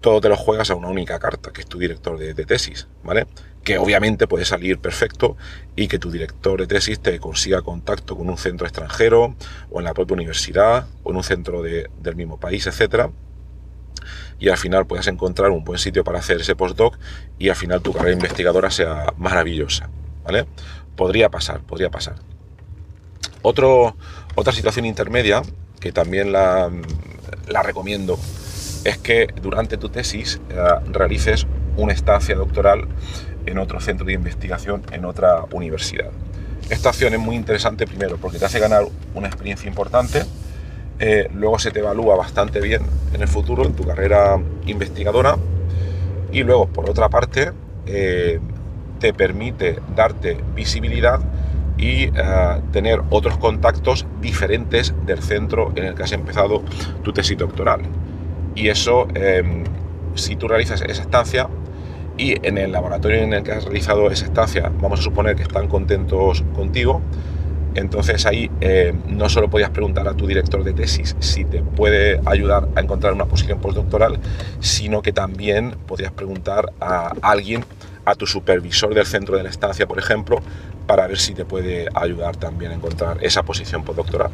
todo 0.00 0.20
te 0.20 0.28
lo 0.28 0.36
juegas 0.36 0.70
a 0.70 0.74
una 0.74 0.88
única 0.88 1.18
carta, 1.18 1.52
que 1.52 1.60
es 1.60 1.66
tu 1.66 1.78
director 1.78 2.18
de, 2.18 2.34
tesis, 2.46 2.88
¿vale? 3.04 3.26
que 3.64 3.76
obviamente 3.76 4.26
puede 4.26 4.46
salir 4.46 4.78
perfecto 4.78 5.36
y 5.76 5.86
que 5.86 5.98
tu 5.98 6.10
director 6.10 6.58
de 6.58 6.66
tesis 6.66 6.98
te 7.00 7.18
consiga 7.18 7.60
contacto 7.60 8.16
con 8.16 8.30
un 8.30 8.38
centro 8.38 8.66
extranjero 8.66 9.34
o 9.70 9.78
en 9.78 9.84
la 9.84 9.92
propia 9.92 10.14
universidad 10.14 10.86
o 11.02 11.10
en 11.10 11.16
un 11.16 11.24
centro 11.24 11.62
del 11.62 12.16
mismo 12.16 12.40
país, 12.40 12.66
etcétera 12.66 13.10
y 14.38 14.48
al 14.48 14.56
final 14.56 14.86
puedas 14.86 15.06
encontrar 15.08 15.50
un 15.50 15.62
buen 15.62 15.78
sitio 15.78 16.02
para 16.02 16.18
hacer 16.18 16.40
ese 16.40 16.56
postdoc 16.56 16.96
y 17.38 17.50
al 17.50 17.56
final 17.56 17.82
tu 17.82 17.92
carrera 17.92 18.14
investigadora 18.14 18.70
sea 18.70 19.12
maravillosa, 19.18 19.90
¿vale? 20.24 20.46
Podría 20.96 21.28
pasar, 21.28 21.60
podría 21.60 21.90
pasar. 21.90 22.14
Otra 23.42 24.52
situación 24.52 24.86
intermedia 24.86 25.42
que 25.80 25.92
también 25.92 26.32
la 26.32 26.70
recomiendo 27.62 28.18
es 28.84 28.98
que 28.98 29.28
durante 29.42 29.76
tu 29.76 29.88
tesis 29.88 30.40
eh, 30.50 30.56
realices 30.90 31.46
una 31.76 31.92
estancia 31.92 32.34
doctoral 32.34 32.86
en 33.46 33.58
otro 33.58 33.80
centro 33.80 34.06
de 34.06 34.12
investigación, 34.12 34.82
en 34.92 35.04
otra 35.04 35.44
universidad. 35.52 36.10
Esta 36.68 36.90
acción 36.90 37.14
es 37.14 37.20
muy 37.20 37.36
interesante 37.36 37.86
primero 37.86 38.16
porque 38.16 38.38
te 38.38 38.44
hace 38.44 38.60
ganar 38.60 38.84
una 39.14 39.28
experiencia 39.28 39.68
importante, 39.68 40.22
eh, 40.98 41.28
luego 41.34 41.58
se 41.58 41.70
te 41.70 41.80
evalúa 41.80 42.16
bastante 42.16 42.60
bien 42.60 42.82
en 43.14 43.22
el 43.22 43.28
futuro 43.28 43.64
en 43.64 43.72
tu 43.72 43.84
carrera 43.84 44.38
investigadora 44.66 45.36
y 46.30 46.42
luego 46.42 46.68
por 46.68 46.88
otra 46.88 47.08
parte 47.08 47.52
eh, 47.86 48.38
te 48.98 49.14
permite 49.14 49.78
darte 49.96 50.36
visibilidad 50.54 51.20
y 51.78 52.10
tener 52.72 53.00
otros 53.08 53.38
contactos 53.38 54.04
diferentes 54.20 54.92
del 55.06 55.22
centro 55.22 55.72
en 55.76 55.86
el 55.86 55.94
que 55.94 56.02
has 56.02 56.12
empezado 56.12 56.62
tu 57.02 57.10
tesis 57.14 57.38
doctoral. 57.38 57.80
Y 58.60 58.68
eso, 58.68 59.08
si 60.16 60.36
tú 60.36 60.46
realizas 60.46 60.82
esa 60.82 61.00
estancia, 61.00 61.48
y 62.18 62.34
en 62.46 62.58
el 62.58 62.72
laboratorio 62.72 63.22
en 63.22 63.32
el 63.32 63.42
que 63.42 63.52
has 63.52 63.64
realizado 63.64 64.10
esa 64.10 64.26
estancia, 64.26 64.70
vamos 64.80 65.00
a 65.00 65.02
suponer 65.02 65.34
que 65.34 65.44
están 65.44 65.66
contentos 65.66 66.44
contigo, 66.54 67.00
entonces 67.74 68.26
ahí 68.26 68.50
eh, 68.60 68.92
no 69.08 69.30
solo 69.30 69.48
podías 69.48 69.70
preguntar 69.70 70.06
a 70.08 70.12
tu 70.12 70.26
director 70.26 70.62
de 70.62 70.74
tesis 70.74 71.16
si 71.20 71.46
te 71.46 71.62
puede 71.62 72.20
ayudar 72.26 72.68
a 72.74 72.80
encontrar 72.80 73.14
una 73.14 73.24
posición 73.24 73.60
postdoctoral, 73.60 74.18
sino 74.58 75.00
que 75.00 75.12
también 75.12 75.76
podías 75.86 76.12
preguntar 76.12 76.70
a 76.80 77.14
alguien, 77.22 77.64
a 78.04 78.14
tu 78.14 78.26
supervisor 78.26 78.92
del 78.92 79.06
centro 79.06 79.38
de 79.38 79.44
la 79.44 79.48
estancia, 79.48 79.88
por 79.88 79.98
ejemplo, 79.98 80.42
para 80.86 81.06
ver 81.06 81.18
si 81.18 81.32
te 81.32 81.46
puede 81.46 81.88
ayudar 81.94 82.36
también 82.36 82.72
a 82.72 82.74
encontrar 82.74 83.16
esa 83.24 83.42
posición 83.42 83.84
postdoctoral. 83.84 84.32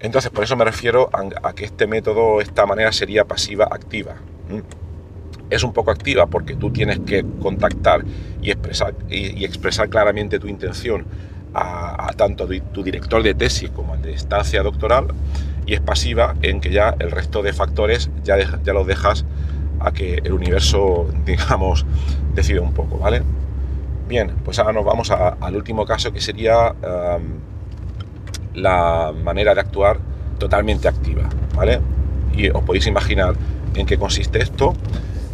Entonces, 0.00 0.30
por 0.30 0.44
eso 0.44 0.56
me 0.56 0.64
refiero 0.64 1.10
a, 1.12 1.52
que 1.52 1.64
este 1.64 1.86
método, 1.86 2.40
esta 2.40 2.66
manera 2.66 2.90
sería 2.92 3.24
pasiva 3.24 3.68
activa 3.70 4.16
es 5.50 5.64
un 5.64 5.72
poco 5.72 5.90
activa 5.90 6.26
porque 6.26 6.54
tú 6.54 6.70
tienes 6.70 7.00
que 7.00 7.24
contactar 7.42 8.04
y 8.40 8.50
expresar, 8.50 8.94
y, 9.08 9.44
expresar 9.44 9.88
claramente 9.90 10.38
tu 10.38 10.46
intención 10.46 11.04
a, 11.52 12.12
tanto 12.16 12.48
tu 12.72 12.82
director 12.84 13.22
de 13.22 13.34
tesis 13.34 13.70
como 13.70 13.94
al 13.94 14.02
de 14.02 14.12
estancia 14.12 14.62
doctoral 14.62 15.08
y 15.66 15.74
es 15.74 15.80
pasiva 15.80 16.36
en 16.42 16.60
que 16.60 16.70
ya 16.70 16.94
el 16.98 17.10
resto 17.10 17.42
de 17.42 17.52
factores 17.52 18.08
ya, 18.22 18.36
ya 18.38 18.72
los 18.72 18.86
dejas 18.86 19.24
a 19.80 19.92
que 19.92 20.20
el 20.22 20.32
universo, 20.32 21.08
digamos, 21.26 21.84
decida 22.34 22.60
un 22.60 22.72
poco, 22.72 22.98
¿vale? 22.98 23.22
Bien, 24.08 24.32
pues 24.44 24.58
ahora 24.58 24.72
nos 24.72 24.84
vamos 24.84 25.10
al 25.10 25.56
último 25.56 25.84
caso 25.86 26.12
que 26.12 26.20
sería 26.20 26.74
la 28.60 29.12
manera 29.12 29.54
de 29.54 29.60
actuar 29.60 29.98
totalmente 30.38 30.88
activa, 30.88 31.28
¿vale? 31.54 31.80
Y 32.34 32.48
os 32.50 32.62
podéis 32.62 32.86
imaginar 32.86 33.34
en 33.74 33.86
qué 33.86 33.98
consiste 33.98 34.40
esto 34.40 34.74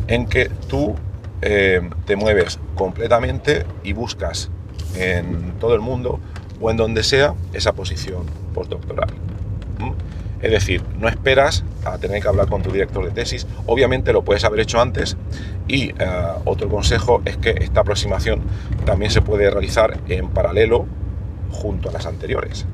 en 0.09 0.26
que 0.26 0.50
tú 0.68 0.95
eh, 1.42 1.88
te 2.06 2.16
mueves 2.16 2.59
completamente 2.75 3.66
y 3.83 3.92
buscas 3.92 4.50
en 4.95 5.52
todo 5.59 5.75
el 5.75 5.80
mundo 5.80 6.21
o 6.61 6.71
en 6.71 6.76
donde 6.76 7.02
sea 7.02 7.35
esa 7.52 7.73
posición 7.73 8.25
postdoctoral. 8.54 9.09
Es 10.42 10.50
decir, 10.50 10.83
no 10.99 11.09
esperas 11.09 11.64
a 11.85 11.99
tener 11.99 12.21
que 12.21 12.28
hablar 12.28 12.49
con 12.49 12.62
tu 12.62 12.71
director 12.71 13.04
de 13.04 13.11
tesis. 13.11 13.47
Obviamente 13.66 14.12
lo 14.12 14.23
puedes 14.23 14.45
haber 14.45 14.61
hecho 14.61 14.80
antes. 14.80 15.16
Y 15.66 15.88
eh, 15.88 15.95
otro 16.45 16.68
consejo 16.68 17.23
es 17.25 17.37
que 17.38 17.50
esta 17.50 17.80
aproximación 17.80 18.42
también 18.85 19.11
se 19.11 19.23
puede 19.23 19.50
realizar 19.50 19.99
en 20.09 20.28
paralelo 20.28 20.87
junto 21.50 21.88
a 21.88 21.92
las 21.92 22.06
anteriores. 22.06 22.66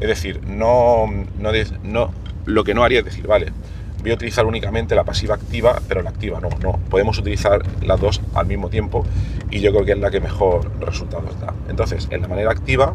Es 0.00 0.08
decir, 0.08 0.40
no, 0.46 1.06
no, 1.38 1.50
no, 1.82 2.10
lo 2.46 2.64
que 2.64 2.74
no 2.74 2.84
haría 2.84 3.00
es 3.00 3.04
decir, 3.04 3.26
vale, 3.26 3.52
voy 4.00 4.12
a 4.12 4.14
utilizar 4.14 4.46
únicamente 4.46 4.94
la 4.94 5.04
pasiva 5.04 5.34
activa, 5.34 5.80
pero 5.88 6.02
la 6.02 6.10
activa 6.10 6.40
no, 6.40 6.48
no. 6.62 6.78
Podemos 6.88 7.18
utilizar 7.18 7.62
las 7.82 8.00
dos 8.00 8.20
al 8.34 8.46
mismo 8.46 8.70
tiempo 8.70 9.04
y 9.50 9.60
yo 9.60 9.72
creo 9.72 9.84
que 9.84 9.92
es 9.92 9.98
la 9.98 10.10
que 10.10 10.20
mejor 10.20 10.70
resultados 10.80 11.38
da. 11.40 11.54
Entonces, 11.68 12.08
en 12.10 12.22
la 12.22 12.28
manera 12.28 12.50
activa, 12.50 12.94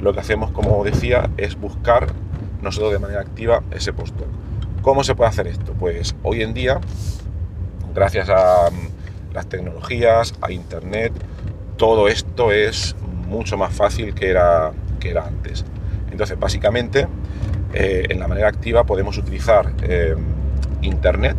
lo 0.00 0.14
que 0.14 0.20
hacemos, 0.20 0.50
como 0.52 0.82
decía, 0.82 1.30
es 1.36 1.60
buscar 1.60 2.06
nosotros 2.62 2.92
de 2.92 2.98
manera 2.98 3.20
activa 3.20 3.62
ese 3.70 3.92
postdoc. 3.92 4.28
¿Cómo 4.82 5.04
se 5.04 5.14
puede 5.14 5.28
hacer 5.28 5.46
esto? 5.46 5.74
Pues 5.74 6.14
hoy 6.22 6.42
en 6.42 6.54
día, 6.54 6.80
gracias 7.94 8.30
a 8.30 8.70
mm, 8.70 9.34
las 9.34 9.46
tecnologías, 9.46 10.34
a 10.40 10.52
Internet, 10.52 11.12
todo 11.76 12.08
esto 12.08 12.50
es 12.52 12.96
mucho 13.28 13.56
más 13.56 13.74
fácil 13.74 14.14
que 14.14 14.28
era, 14.28 14.72
que 15.00 15.10
era 15.10 15.26
antes. 15.26 15.64
Entonces, 16.12 16.38
básicamente, 16.38 17.08
eh, 17.72 18.06
en 18.08 18.20
la 18.20 18.28
manera 18.28 18.48
activa 18.48 18.84
podemos 18.84 19.16
utilizar 19.18 19.72
eh, 19.82 20.14
Internet, 20.82 21.36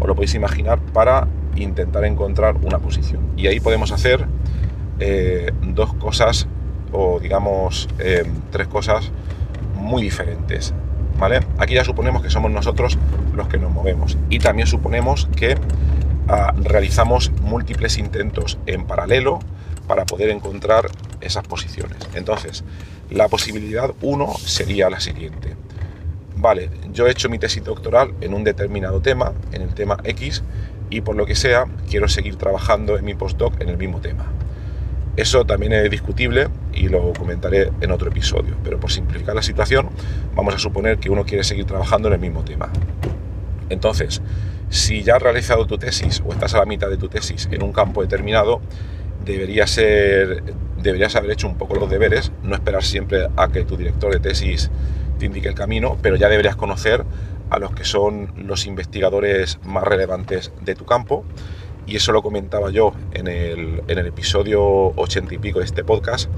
os 0.00 0.08
lo 0.08 0.14
podéis 0.14 0.34
imaginar, 0.34 0.80
para 0.80 1.28
intentar 1.54 2.04
encontrar 2.04 2.56
una 2.56 2.78
posición. 2.78 3.32
Y 3.36 3.46
ahí 3.46 3.60
podemos 3.60 3.92
hacer 3.92 4.26
eh, 4.98 5.52
dos 5.62 5.94
cosas, 5.94 6.48
o 6.92 7.20
digamos, 7.20 7.88
tres 8.50 8.66
cosas 8.66 9.12
muy 9.76 10.02
diferentes. 10.02 10.74
¿vale? 11.18 11.40
Aquí 11.58 11.74
ya 11.74 11.84
suponemos 11.84 12.22
que 12.22 12.30
somos 12.30 12.50
nosotros 12.50 12.98
los 13.34 13.48
que 13.48 13.58
nos 13.58 13.70
movemos 13.70 14.18
y 14.28 14.38
también 14.38 14.66
suponemos 14.66 15.28
que 15.36 15.56
ah, 16.28 16.52
realizamos 16.56 17.30
múltiples 17.42 17.98
intentos 17.98 18.58
en 18.66 18.84
paralelo 18.86 19.38
para 19.86 20.04
poder 20.06 20.30
encontrar 20.30 20.90
esas 21.20 21.46
posiciones. 21.46 21.98
Entonces, 22.14 22.64
la 23.10 23.28
posibilidad 23.28 23.92
1 24.00 24.34
sería 24.44 24.90
la 24.90 25.00
siguiente. 25.00 25.54
Vale, 26.36 26.70
yo 26.92 27.06
he 27.06 27.10
hecho 27.10 27.28
mi 27.28 27.38
tesis 27.38 27.62
doctoral 27.62 28.14
en 28.20 28.34
un 28.34 28.42
determinado 28.42 29.00
tema, 29.00 29.32
en 29.52 29.62
el 29.62 29.74
tema 29.74 29.98
X, 30.04 30.42
y 30.90 31.00
por 31.00 31.16
lo 31.16 31.24
que 31.26 31.34
sea, 31.34 31.66
quiero 31.88 32.08
seguir 32.08 32.36
trabajando 32.36 32.98
en 32.98 33.04
mi 33.04 33.14
postdoc 33.14 33.60
en 33.60 33.68
el 33.68 33.78
mismo 33.78 34.00
tema. 34.00 34.26
Eso 35.16 35.44
también 35.44 35.72
es 35.72 35.90
discutible 35.90 36.48
y 36.72 36.88
lo 36.88 37.12
comentaré 37.12 37.70
en 37.80 37.90
otro 37.90 38.08
episodio, 38.08 38.56
pero 38.64 38.80
por 38.80 38.90
simplificar 38.90 39.34
la 39.34 39.42
situación, 39.42 39.90
vamos 40.34 40.54
a 40.54 40.58
suponer 40.58 40.98
que 40.98 41.10
uno 41.10 41.24
quiere 41.24 41.44
seguir 41.44 41.66
trabajando 41.66 42.08
en 42.08 42.14
el 42.14 42.20
mismo 42.20 42.44
tema. 42.44 42.70
Entonces, 43.68 44.22
si 44.70 45.02
ya 45.02 45.16
has 45.16 45.22
realizado 45.22 45.66
tu 45.66 45.76
tesis 45.76 46.22
o 46.26 46.32
estás 46.32 46.54
a 46.54 46.58
la 46.58 46.64
mitad 46.64 46.88
de 46.88 46.96
tu 46.96 47.08
tesis 47.08 47.46
en 47.50 47.62
un 47.62 47.72
campo 47.72 48.00
determinado, 48.00 48.62
debería 49.24 49.66
ser, 49.66 50.42
deberías 50.80 51.16
haber 51.16 51.32
hecho 51.32 51.48
un 51.48 51.56
poco 51.56 51.74
los 51.76 51.90
deberes, 51.90 52.32
no 52.42 52.54
esperar 52.54 52.82
siempre 52.82 53.28
a 53.36 53.48
que 53.48 53.64
tu 53.64 53.76
director 53.76 54.12
de 54.12 54.20
tesis 54.20 54.70
te 55.18 55.26
indique 55.26 55.48
el 55.48 55.54
camino, 55.54 55.98
pero 56.02 56.16
ya 56.16 56.28
deberías 56.28 56.56
conocer 56.56 57.04
a 57.50 57.58
los 57.58 57.72
que 57.72 57.84
son 57.84 58.32
los 58.36 58.66
investigadores 58.66 59.58
más 59.64 59.84
relevantes 59.84 60.52
de 60.62 60.74
tu 60.74 60.84
campo. 60.84 61.24
Y 61.86 61.96
eso 61.96 62.12
lo 62.12 62.22
comentaba 62.22 62.70
yo 62.70 62.94
en 63.12 63.26
el, 63.26 63.82
en 63.88 63.98
el 63.98 64.06
episodio 64.06 64.62
80 64.62 65.34
y 65.34 65.38
pico 65.38 65.58
de 65.58 65.64
este 65.64 65.82
podcast, 65.82 66.30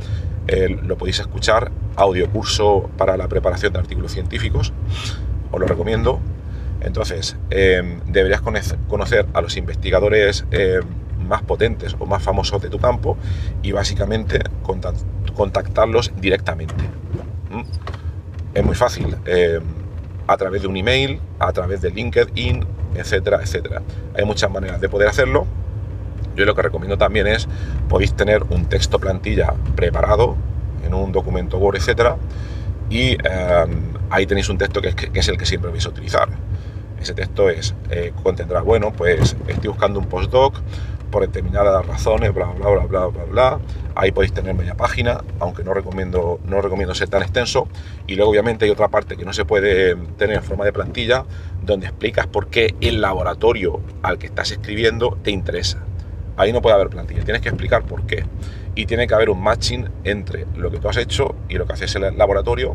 lo 0.83 0.97
podéis 0.97 1.21
escuchar, 1.21 1.71
audio 1.97 2.29
curso 2.31 2.91
para 2.97 3.17
la 3.17 3.29
preparación 3.29 3.73
de 3.73 3.79
artículos 3.79 4.13
científicos, 4.13 4.73
os 5.53 5.61
lo 5.61 5.67
recomiendo. 5.67 6.21
Entonces, 6.81 7.37
em, 7.51 8.01
deberías 8.07 8.43
conocer 8.89 9.27
a 9.33 9.41
los 9.41 9.57
investigadores 9.57 10.45
em, 10.51 10.83
más 11.25 11.43
potentes 11.43 11.97
o 11.99 12.07
más 12.07 12.23
famosos 12.23 12.61
de 12.63 12.69
tu 12.71 12.79
campo 12.79 13.17
y 13.63 13.73
básicamente 13.73 14.41
contactarlos 15.35 16.13
directamente. 16.17 16.75
Es 18.55 18.65
muy 18.65 18.75
fácil, 18.75 19.17
em, 19.27 19.63
a 20.27 20.37
través 20.37 20.63
de 20.63 20.69
un 20.69 20.77
email, 20.77 21.21
a 21.39 21.53
través 21.53 21.81
de 21.83 21.91
LinkedIn, 21.91 22.65
etcétera, 22.95 23.41
etcétera. 23.43 23.83
Hay 24.17 24.25
muchas 24.25 24.51
maneras 24.51 24.81
de 24.81 24.89
poder 24.89 25.09
hacerlo. 25.09 25.47
Yo 26.37 26.45
lo 26.45 26.55
que 26.55 26.63
recomiendo 26.63 26.97
también 26.97 27.27
es, 27.27 27.49
podéis 27.89 28.15
tener 28.15 28.43
un 28.45 28.67
texto 28.67 28.99
plantilla 28.99 29.55
preparado 29.77 30.37
en 30.85 30.95
un 30.95 31.13
documento 31.13 31.59
Word, 31.59 31.77
etcétera, 31.77 32.17
y 32.91 33.13
em, 33.13 33.93
ahí 34.11 34.27
tenéis 34.27 34.49
un 34.49 34.59
texto 34.59 34.81
que 34.81 34.95
es, 35.13 35.29
el 35.29 35.37
que 35.37 35.47
siempre 35.47 35.71
vais 35.71 35.85
a 35.87 35.89
utilizar. 35.89 36.29
Ese 37.01 37.15
texto 37.15 37.51
es, 37.51 37.75
eh, 37.91 38.13
contendrá, 38.23 38.63
bueno, 38.63 38.93
pues 38.93 39.37
estoy 39.49 39.69
buscando 39.69 39.99
un 39.99 40.07
postdoc 40.07 40.55
por 41.15 41.23
determinadas 41.23 41.87
razones, 41.87 42.35
bla, 42.35 42.47
bla, 42.47 42.71
bla, 42.71 42.87
bla, 42.87 43.07
bla, 43.07 43.25
bla. 43.25 43.59
Ahí 43.95 44.11
podéis 44.11 44.33
tener 44.33 44.53
media 44.53 44.75
página, 44.75 45.23
aunque 45.39 45.63
no 45.63 45.73
recomiendo, 45.73 46.41
no 46.45 46.61
recomiendo 46.61 46.93
ser 46.93 47.09
tan 47.09 47.23
extenso. 47.23 47.69
Y 48.09 48.17
luego, 48.17 48.33
obviamente, 48.33 48.65
hay 48.65 48.73
otra 48.73 48.89
parte 48.89 49.17
que 49.17 49.25
no 49.25 49.33
se 49.33 49.45
puede 49.45 49.95
tener 50.19 50.39
en 50.39 50.43
forma 50.43 50.65
de 50.65 50.73
plantilla, 50.73 51.25
donde 51.63 51.87
explicas 51.87 52.27
por 52.27 52.49
qué 52.49 52.75
el 52.81 53.01
laboratorio 53.01 53.81
al 54.03 54.19
que 54.19 54.27
estás 54.27 54.51
escribiendo 54.51 55.17
te 55.23 55.31
interesa. 55.31 55.85
Ahí 56.37 56.53
no 56.53 56.61
puede 56.61 56.75
haber 56.75 56.89
plantilla, 56.89 57.23
tienes 57.23 57.43
que 57.43 57.49
explicar 57.49 57.85
por 57.85 58.07
qué. 58.07 58.25
Y 58.75 58.87
tiene 58.87 59.07
que 59.07 59.15
haber 59.15 59.31
un 59.31 59.41
matching 59.41 59.89
entre 60.03 60.47
lo 60.57 60.73
que 60.73 60.79
tú 60.79 60.89
has 60.89 60.97
hecho 60.97 61.37
y 61.49 61.59
lo 61.59 61.67
que 61.69 61.75
haces 61.75 61.95
en 61.95 62.03
el 62.03 62.19
laboratorio 62.19 62.75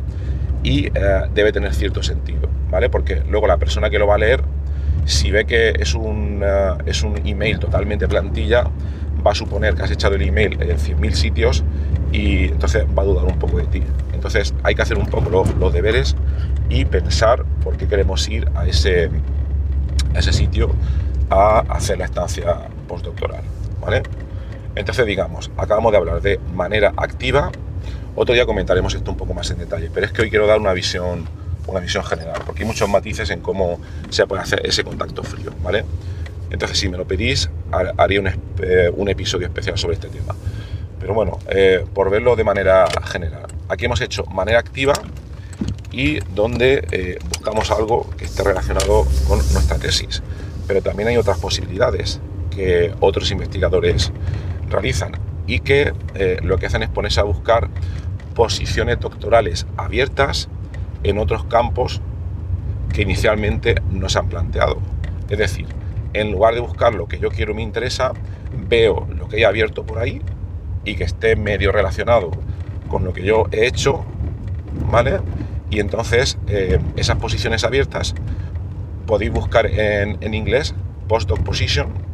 y 0.63 0.87
eh, 0.87 0.91
debe 1.33 1.51
tener 1.51 1.73
cierto 1.73 2.03
sentido, 2.03 2.47
¿vale? 2.69 2.89
Porque 2.89 3.21
luego 3.29 3.47
la 3.47 3.57
persona 3.57 3.89
que 3.89 3.99
lo 3.99 4.07
va 4.07 4.15
a 4.15 4.17
leer 4.17 4.41
si 5.09 5.31
ve 5.31 5.45
que 5.45 5.73
es 5.79 5.95
un, 5.95 6.41
eh, 6.43 6.73
es 6.85 7.01
un 7.01 7.15
email 7.25 7.57
totalmente 7.59 8.07
plantilla, 8.07 8.65
va 9.25 9.31
a 9.31 9.35
suponer 9.35 9.73
que 9.73 9.83
has 9.83 9.91
echado 9.91 10.15
el 10.15 10.21
email 10.21 10.53
en 10.61 10.77
100.000 10.77 11.11
sitios 11.13 11.63
y 12.11 12.45
entonces 12.45 12.85
va 12.97 13.01
a 13.01 13.05
dudar 13.05 13.25
un 13.25 13.39
poco 13.39 13.57
de 13.57 13.65
ti. 13.65 13.83
Entonces 14.13 14.53
hay 14.63 14.75
que 14.75 14.83
hacer 14.83 14.97
un 14.99 15.07
poco 15.07 15.29
los, 15.29 15.73
deberes 15.73 16.15
y 16.69 16.85
pensar 16.85 17.43
por 17.63 17.75
qué 17.75 17.87
queremos 17.87 18.29
ir 18.29 18.47
a 18.53 18.67
ese, 18.67 19.09
ese 20.13 20.31
sitio 20.31 20.75
a 21.31 21.59
hacer 21.69 21.97
la 21.97 22.05
estancia 22.05 22.67
postdoctoral. 22.87 23.41
¿vale? 23.81 24.03
Entonces 24.75 25.07
digamos, 25.07 25.49
acabamos 25.57 25.91
de 25.91 25.97
hablar 25.97 26.21
de 26.21 26.39
manera 26.53 26.93
activa, 26.97 27.51
otro 28.15 28.35
día 28.35 28.45
comentaremos 28.45 28.93
esto 28.93 29.09
un 29.09 29.17
poco 29.17 29.33
más 29.33 29.49
en 29.49 29.57
detalle, 29.57 29.89
pero 29.91 30.05
es 30.05 30.11
que 30.11 30.21
hoy 30.21 30.29
quiero 30.29 30.45
dar 30.45 30.59
una 30.59 30.73
visión 30.73 31.25
una 31.69 31.79
visión 31.79 32.03
general, 32.03 32.41
porque 32.45 32.63
hay 32.63 32.67
muchos 32.67 32.89
matices 32.89 33.29
en 33.29 33.41
cómo 33.41 33.79
se 34.09 34.25
puede 34.27 34.41
hacer 34.41 34.65
ese 34.65 34.83
contacto 34.83 35.23
frío, 35.23 35.51
¿vale? 35.63 35.85
Entonces, 36.51 36.79
si 36.79 36.89
me 36.89 36.97
lo 36.97 37.05
pedís, 37.05 37.49
haría 37.97 38.19
un, 38.19 38.27
eh, 38.27 38.91
un 38.95 39.09
episodio 39.09 39.47
especial 39.47 39.77
sobre 39.77 39.95
este 39.95 40.09
tema. 40.09 40.35
Pero 40.99 41.13
bueno, 41.13 41.39
eh, 41.49 41.85
por 41.93 42.09
verlo 42.09 42.35
de 42.35 42.43
manera 42.43 42.87
general. 43.05 43.47
Aquí 43.69 43.85
hemos 43.85 44.01
hecho 44.01 44.25
manera 44.25 44.59
activa 44.59 44.93
y 45.91 46.19
donde 46.35 46.87
eh, 46.91 47.19
buscamos 47.29 47.71
algo 47.71 48.09
que 48.17 48.25
esté 48.25 48.43
relacionado 48.43 49.05
con 49.27 49.37
nuestra 49.53 49.77
tesis. 49.77 50.23
Pero 50.67 50.81
también 50.81 51.09
hay 51.09 51.17
otras 51.17 51.37
posibilidades 51.37 52.19
que 52.49 52.93
otros 52.99 53.31
investigadores 53.31 54.11
realizan 54.69 55.13
y 55.47 55.59
que 55.61 55.93
lo 56.43 56.57
que 56.57 56.67
hacen 56.67 56.83
es 56.83 56.89
ponerse 56.89 57.19
a 57.19 57.23
buscar 57.23 57.69
posiciones 58.35 58.99
doctorales 58.99 59.65
abiertas 59.77 60.47
en 61.03 61.17
otros 61.17 61.45
campos 61.45 62.01
que 62.93 63.01
inicialmente 63.03 63.75
no 63.91 64.09
se 64.09 64.19
han 64.19 64.29
planteado. 64.29 64.79
Es 65.29 65.37
decir, 65.37 65.67
en 66.13 66.31
lugar 66.31 66.55
de 66.55 66.61
buscar 66.61 66.93
lo 66.95 67.07
que 67.07 67.19
yo 67.19 67.29
quiero 67.29 67.53
me 67.53 67.61
interesa, 67.61 68.13
veo 68.67 69.07
lo 69.15 69.27
que 69.27 69.37
hay 69.37 69.43
abierto 69.43 69.85
por 69.85 69.99
ahí 69.99 70.21
y 70.85 70.95
que 70.95 71.03
esté 71.03 71.35
medio 71.35 71.71
relacionado 71.71 72.31
con 72.87 73.03
lo 73.03 73.13
que 73.13 73.23
yo 73.23 73.45
he 73.51 73.67
hecho, 73.67 74.03
¿vale? 74.91 75.19
Y 75.69 75.79
entonces 75.79 76.37
eh, 76.47 76.79
esas 76.95 77.17
posiciones 77.17 77.63
abiertas 77.63 78.15
podéis 79.05 79.31
buscar 79.31 79.67
en, 79.67 80.17
en 80.21 80.33
inglés 80.33 80.73
postdoc 81.07 81.41
position 81.41 82.09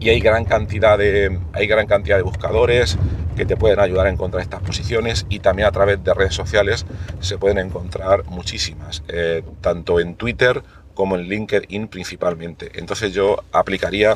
y 0.00 0.08
hay 0.08 0.20
gran 0.20 0.44
cantidad 0.44 0.98
de, 0.98 1.38
hay 1.52 1.66
gran 1.66 1.86
cantidad 1.86 2.16
de 2.16 2.22
buscadores 2.22 2.98
que 3.40 3.46
te 3.46 3.56
pueden 3.56 3.80
ayudar 3.80 4.06
a 4.06 4.10
encontrar 4.10 4.42
estas 4.42 4.60
posiciones 4.60 5.24
y 5.30 5.38
también 5.38 5.66
a 5.66 5.72
través 5.72 6.04
de 6.04 6.12
redes 6.12 6.34
sociales 6.34 6.84
se 7.20 7.38
pueden 7.38 7.56
encontrar 7.56 8.26
muchísimas, 8.26 9.02
eh, 9.08 9.42
tanto 9.62 9.98
en 9.98 10.14
Twitter 10.14 10.62
como 10.92 11.16
en 11.16 11.22
LinkedIn 11.22 11.88
principalmente. 11.88 12.70
Entonces 12.74 13.14
yo 13.14 13.42
aplicaría 13.50 14.14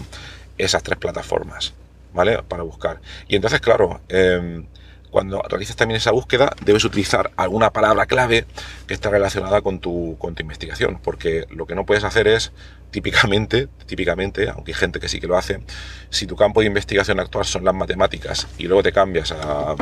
esas 0.58 0.82
tres 0.82 0.98
plataformas, 0.98 1.72
¿vale? 2.12 2.42
Para 2.42 2.64
buscar. 2.64 3.00
Y 3.26 3.36
entonces, 3.36 3.62
claro, 3.62 4.02
em, 4.10 4.66
cuando 5.10 5.40
realizas 5.48 5.76
también 5.76 5.96
esa 5.96 6.10
búsqueda, 6.10 6.52
debes 6.62 6.84
utilizar 6.84 7.30
alguna 7.36 7.70
palabra 7.70 8.04
clave 8.04 8.44
que 8.86 8.92
está 8.92 9.08
relacionada 9.08 9.62
con 9.62 9.78
tu, 9.78 10.18
con 10.18 10.34
tu 10.34 10.42
investigación, 10.42 11.00
porque 11.02 11.46
lo 11.48 11.64
que 11.64 11.74
no 11.74 11.86
puedes 11.86 12.04
hacer 12.04 12.28
es, 12.28 12.52
típicamente, 12.94 13.66
típicamente, 13.86 14.48
aunque 14.48 14.70
hay 14.70 14.78
gente 14.78 15.00
que 15.00 15.08
sí 15.08 15.18
que 15.18 15.26
lo 15.26 15.36
hace, 15.36 15.58
si 16.10 16.28
tu 16.28 16.36
campo 16.36 16.60
de 16.60 16.68
investigación 16.68 17.18
actual 17.18 17.44
son 17.44 17.64
las 17.64 17.74
matemáticas 17.74 18.46
y 18.56 18.68
luego 18.68 18.84
te 18.84 18.92
cambias 18.92 19.32
a, 19.32 19.74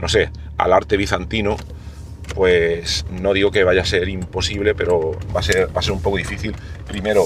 no 0.00 0.08
sé, 0.08 0.30
al 0.56 0.72
arte 0.72 0.96
bizantino, 0.96 1.58
pues 2.34 3.04
no 3.10 3.34
digo 3.34 3.50
que 3.50 3.62
vaya 3.62 3.82
a 3.82 3.84
ser 3.84 4.08
imposible, 4.08 4.74
pero 4.74 5.18
va 5.36 5.40
a 5.40 5.42
ser, 5.42 5.68
va 5.68 5.80
a 5.80 5.82
ser 5.82 5.92
un 5.92 6.00
poco 6.00 6.16
difícil. 6.16 6.54
Primero, 6.86 7.24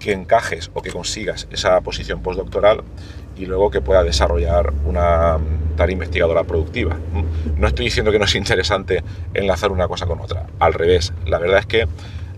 que 0.00 0.10
encajes 0.10 0.72
o 0.74 0.82
que 0.82 0.90
consigas 0.90 1.46
esa 1.52 1.80
posición 1.82 2.20
postdoctoral 2.20 2.82
y 3.36 3.46
luego 3.46 3.70
que 3.70 3.80
pueda 3.80 4.02
desarrollar 4.02 4.72
una 4.84 5.38
tarea 5.76 5.92
investigadora 5.92 6.42
productiva. 6.42 6.96
No 7.56 7.68
estoy 7.68 7.84
diciendo 7.84 8.10
que 8.10 8.18
no 8.18 8.24
es 8.24 8.34
interesante 8.34 9.04
enlazar 9.34 9.70
una 9.70 9.86
cosa 9.86 10.06
con 10.06 10.20
otra, 10.20 10.48
al 10.58 10.74
revés, 10.74 11.12
la 11.26 11.38
verdad 11.38 11.60
es 11.60 11.66
que 11.66 11.86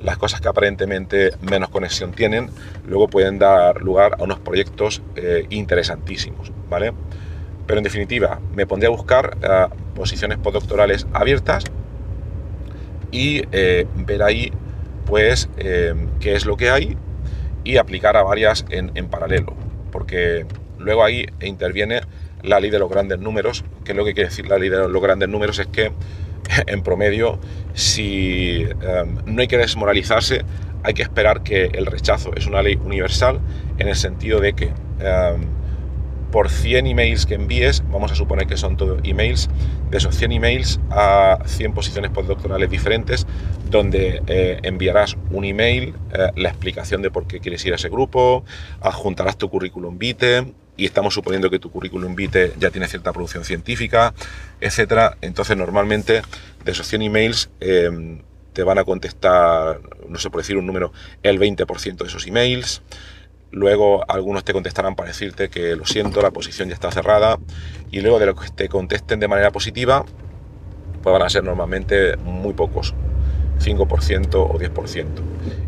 las 0.02 0.16
cosas 0.16 0.40
que 0.40 0.48
aparentemente 0.48 1.32
menos 1.40 1.70
conexión 1.70 2.12
tienen, 2.12 2.50
luego 2.86 3.08
pueden 3.08 3.38
dar 3.38 3.82
lugar 3.82 4.16
a 4.18 4.24
unos 4.24 4.38
proyectos 4.38 5.02
eh, 5.16 5.46
interesantísimos, 5.50 6.52
¿vale? 6.68 6.92
Pero 7.66 7.78
en 7.78 7.84
definitiva, 7.84 8.40
me 8.54 8.66
pondré 8.66 8.86
a 8.86 8.90
buscar 8.90 9.36
eh, 9.42 9.66
posiciones 9.94 10.38
postdoctorales 10.38 11.06
abiertas 11.12 11.64
y 13.10 13.42
eh, 13.52 13.86
ver 13.94 14.22
ahí, 14.22 14.52
pues, 15.06 15.48
qué 15.56 16.34
es 16.34 16.44
lo 16.44 16.56
que 16.56 16.70
hay 16.70 16.96
y 17.64 17.78
aplicar 17.78 18.16
a 18.16 18.22
varias 18.22 18.64
en, 18.70 18.92
en 18.94 19.08
paralelo, 19.08 19.54
porque 19.90 20.46
luego 20.78 21.02
ahí 21.02 21.26
interviene 21.40 22.02
la 22.42 22.60
ley 22.60 22.70
de 22.70 22.78
los 22.78 22.90
grandes 22.90 23.18
números, 23.18 23.64
que 23.84 23.92
es 23.92 23.96
lo 23.96 24.04
que 24.04 24.14
quiere 24.14 24.28
decir 24.28 24.46
la 24.48 24.58
ley 24.58 24.68
de 24.68 24.88
los 24.88 25.02
grandes 25.02 25.28
números 25.28 25.58
es 25.58 25.66
que 25.66 25.92
en 26.66 26.82
promedio, 26.82 27.38
si 27.74 28.62
em, 28.62 29.16
no 29.26 29.40
hay 29.40 29.48
que 29.48 29.58
desmoralizarse, 29.58 30.42
hay 30.82 30.94
que 30.94 31.02
esperar 31.02 31.42
que 31.42 31.66
el 31.66 31.86
rechazo 31.86 32.30
es 32.36 32.46
una 32.46 32.62
ley 32.62 32.76
universal 32.76 33.40
en 33.78 33.88
el 33.88 33.96
sentido 33.96 34.40
de 34.40 34.52
que 34.52 34.72
em, 35.00 35.58
por 36.30 36.50
100 36.50 36.86
emails 36.86 37.26
que 37.26 37.34
envíes, 37.34 37.82
vamos 37.90 38.12
a 38.12 38.14
suponer 38.14 38.46
que 38.46 38.56
son 38.56 38.76
todos 38.76 39.00
emails, 39.04 39.48
de 39.90 39.98
esos 39.98 40.14
100 40.16 40.32
emails 40.32 40.80
a 40.90 41.38
100 41.46 41.72
posiciones 41.72 42.10
postdoctorales 42.10 42.70
diferentes, 42.70 43.26
donde 43.70 44.22
eh, 44.26 44.58
enviarás 44.62 45.16
un 45.30 45.44
email, 45.44 45.94
eh, 46.12 46.30
la 46.36 46.50
explicación 46.50 47.02
de 47.02 47.10
por 47.10 47.26
qué 47.26 47.40
quieres 47.40 47.64
ir 47.64 47.72
a 47.72 47.76
ese 47.76 47.88
grupo, 47.88 48.44
adjuntarás 48.80 49.38
tu 49.38 49.48
currículum 49.48 49.98
vitae, 49.98 50.52
y 50.78 50.86
estamos 50.86 51.12
suponiendo 51.12 51.50
que 51.50 51.58
tu 51.58 51.70
currículum 51.70 52.14
vitae 52.14 52.52
ya 52.56 52.70
tiene 52.70 52.86
cierta 52.86 53.12
producción 53.12 53.44
científica, 53.44 54.14
etcétera. 54.60 55.18
Entonces, 55.20 55.56
normalmente 55.56 56.22
de 56.64 56.72
esos 56.72 56.86
100 56.86 57.02
emails 57.02 57.50
em, 57.60 58.22
te 58.52 58.62
van 58.62 58.78
a 58.78 58.84
contestar, 58.84 59.80
no 60.08 60.18
sé 60.18 60.30
por 60.30 60.40
decir 60.40 60.56
un 60.56 60.66
número, 60.66 60.92
el 61.24 61.38
20% 61.40 61.96
de 61.96 62.06
esos 62.06 62.26
emails. 62.28 62.82
Luego 63.50 64.08
algunos 64.08 64.44
te 64.44 64.52
contestarán 64.52 64.94
para 64.94 65.08
decirte 65.08 65.48
que 65.48 65.74
lo 65.74 65.84
siento, 65.84 66.22
la 66.22 66.30
posición 66.30 66.68
ya 66.68 66.74
está 66.74 66.92
cerrada. 66.92 67.38
Y 67.90 68.00
luego 68.00 68.20
de 68.20 68.26
lo 68.26 68.36
que 68.36 68.48
te 68.48 68.68
contesten 68.68 69.18
de 69.18 69.26
manera 69.26 69.50
positiva, 69.50 70.04
pues 71.02 71.12
van 71.12 71.22
a 71.22 71.28
ser 71.28 71.42
normalmente 71.42 72.16
muy 72.18 72.52
pocos, 72.52 72.94
5% 73.58 74.34
o 74.34 74.56
10%. 74.56 75.06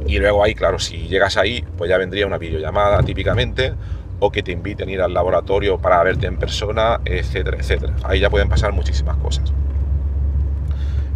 Y 0.07 0.18
luego 0.20 0.44
ahí, 0.44 0.55
claro, 0.55 0.79
si 0.79 1.09
llegas 1.09 1.37
ahí, 1.37 1.64
pues 1.77 1.90
ya 1.90 1.99
vendría 1.99 2.29
una 2.29 2.38
videollamada 2.38 3.03
típicamente 3.03 3.73
o 4.20 4.30
que 4.30 4.42
te 4.42 4.52
inviten 4.52 4.88
a 4.88 4.92
ir 4.92 5.00
al 5.00 5.14
laboratorio 5.14 5.78
para 5.78 6.02
verte 6.02 6.26
en 6.26 6.37
persona, 6.37 7.00
etcétera, 7.04 7.56
etcétera. 7.59 7.94
Ahí 8.04 8.20
ya 8.20 8.30
pueden 8.30 8.48
pasar 8.48 8.72
muchísimas 8.72 9.16
cosas. 9.16 9.52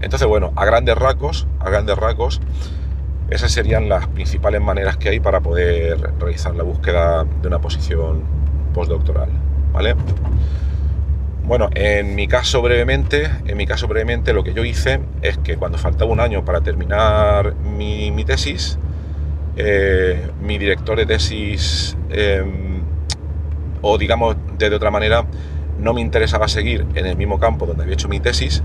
Entonces, 0.00 0.26
bueno, 0.26 0.52
a 0.56 0.64
grandes 0.64 0.96
rasgos, 0.96 1.46
a 1.60 1.70
grandes 1.70 1.96
rasgos, 1.96 2.40
esas 3.30 3.52
serían 3.52 3.88
las 3.88 4.06
principales 4.08 4.60
maneras 4.60 4.96
que 4.96 5.08
hay 5.08 5.20
para 5.20 5.40
poder 5.40 5.98
realizar 6.18 6.54
la 6.54 6.62
búsqueda 6.62 7.24
de 7.24 7.48
una 7.48 7.58
posición 7.58 8.22
postdoctoral, 8.74 9.30
¿vale? 9.72 9.94
Bueno, 11.46 11.68
en 11.74 12.14
mi 12.14 12.26
caso 12.26 12.62
brevemente, 12.62 13.30
en 13.46 13.56
mi 13.56 13.66
caso 13.66 13.86
brevemente 13.86 14.32
lo 14.32 14.44
que 14.44 14.54
yo 14.54 14.64
hice 14.64 15.00
es 15.20 15.36
que 15.38 15.56
cuando 15.56 15.78
faltaba 15.78 16.10
un 16.10 16.20
año 16.20 16.44
para 16.44 16.62
terminar 16.62 17.54
mi, 17.54 18.24
tesis, 18.24 18.78
eh, 19.56 20.26
mi 20.40 20.56
director 20.58 20.96
de 20.96 21.06
tesis 21.06 21.96
em, 22.10 22.73
o 23.84 23.98
digamos 23.98 24.36
de 24.58 24.74
otra 24.74 24.90
manera, 24.90 25.26
no 25.78 25.92
me 25.92 26.00
interesaba 26.00 26.48
seguir 26.48 26.86
en 26.94 27.04
el 27.04 27.16
mismo 27.16 27.38
campo 27.38 27.66
donde 27.66 27.82
había 27.82 27.94
hecho 27.94 28.08
mi 28.08 28.18
tesis 28.18 28.62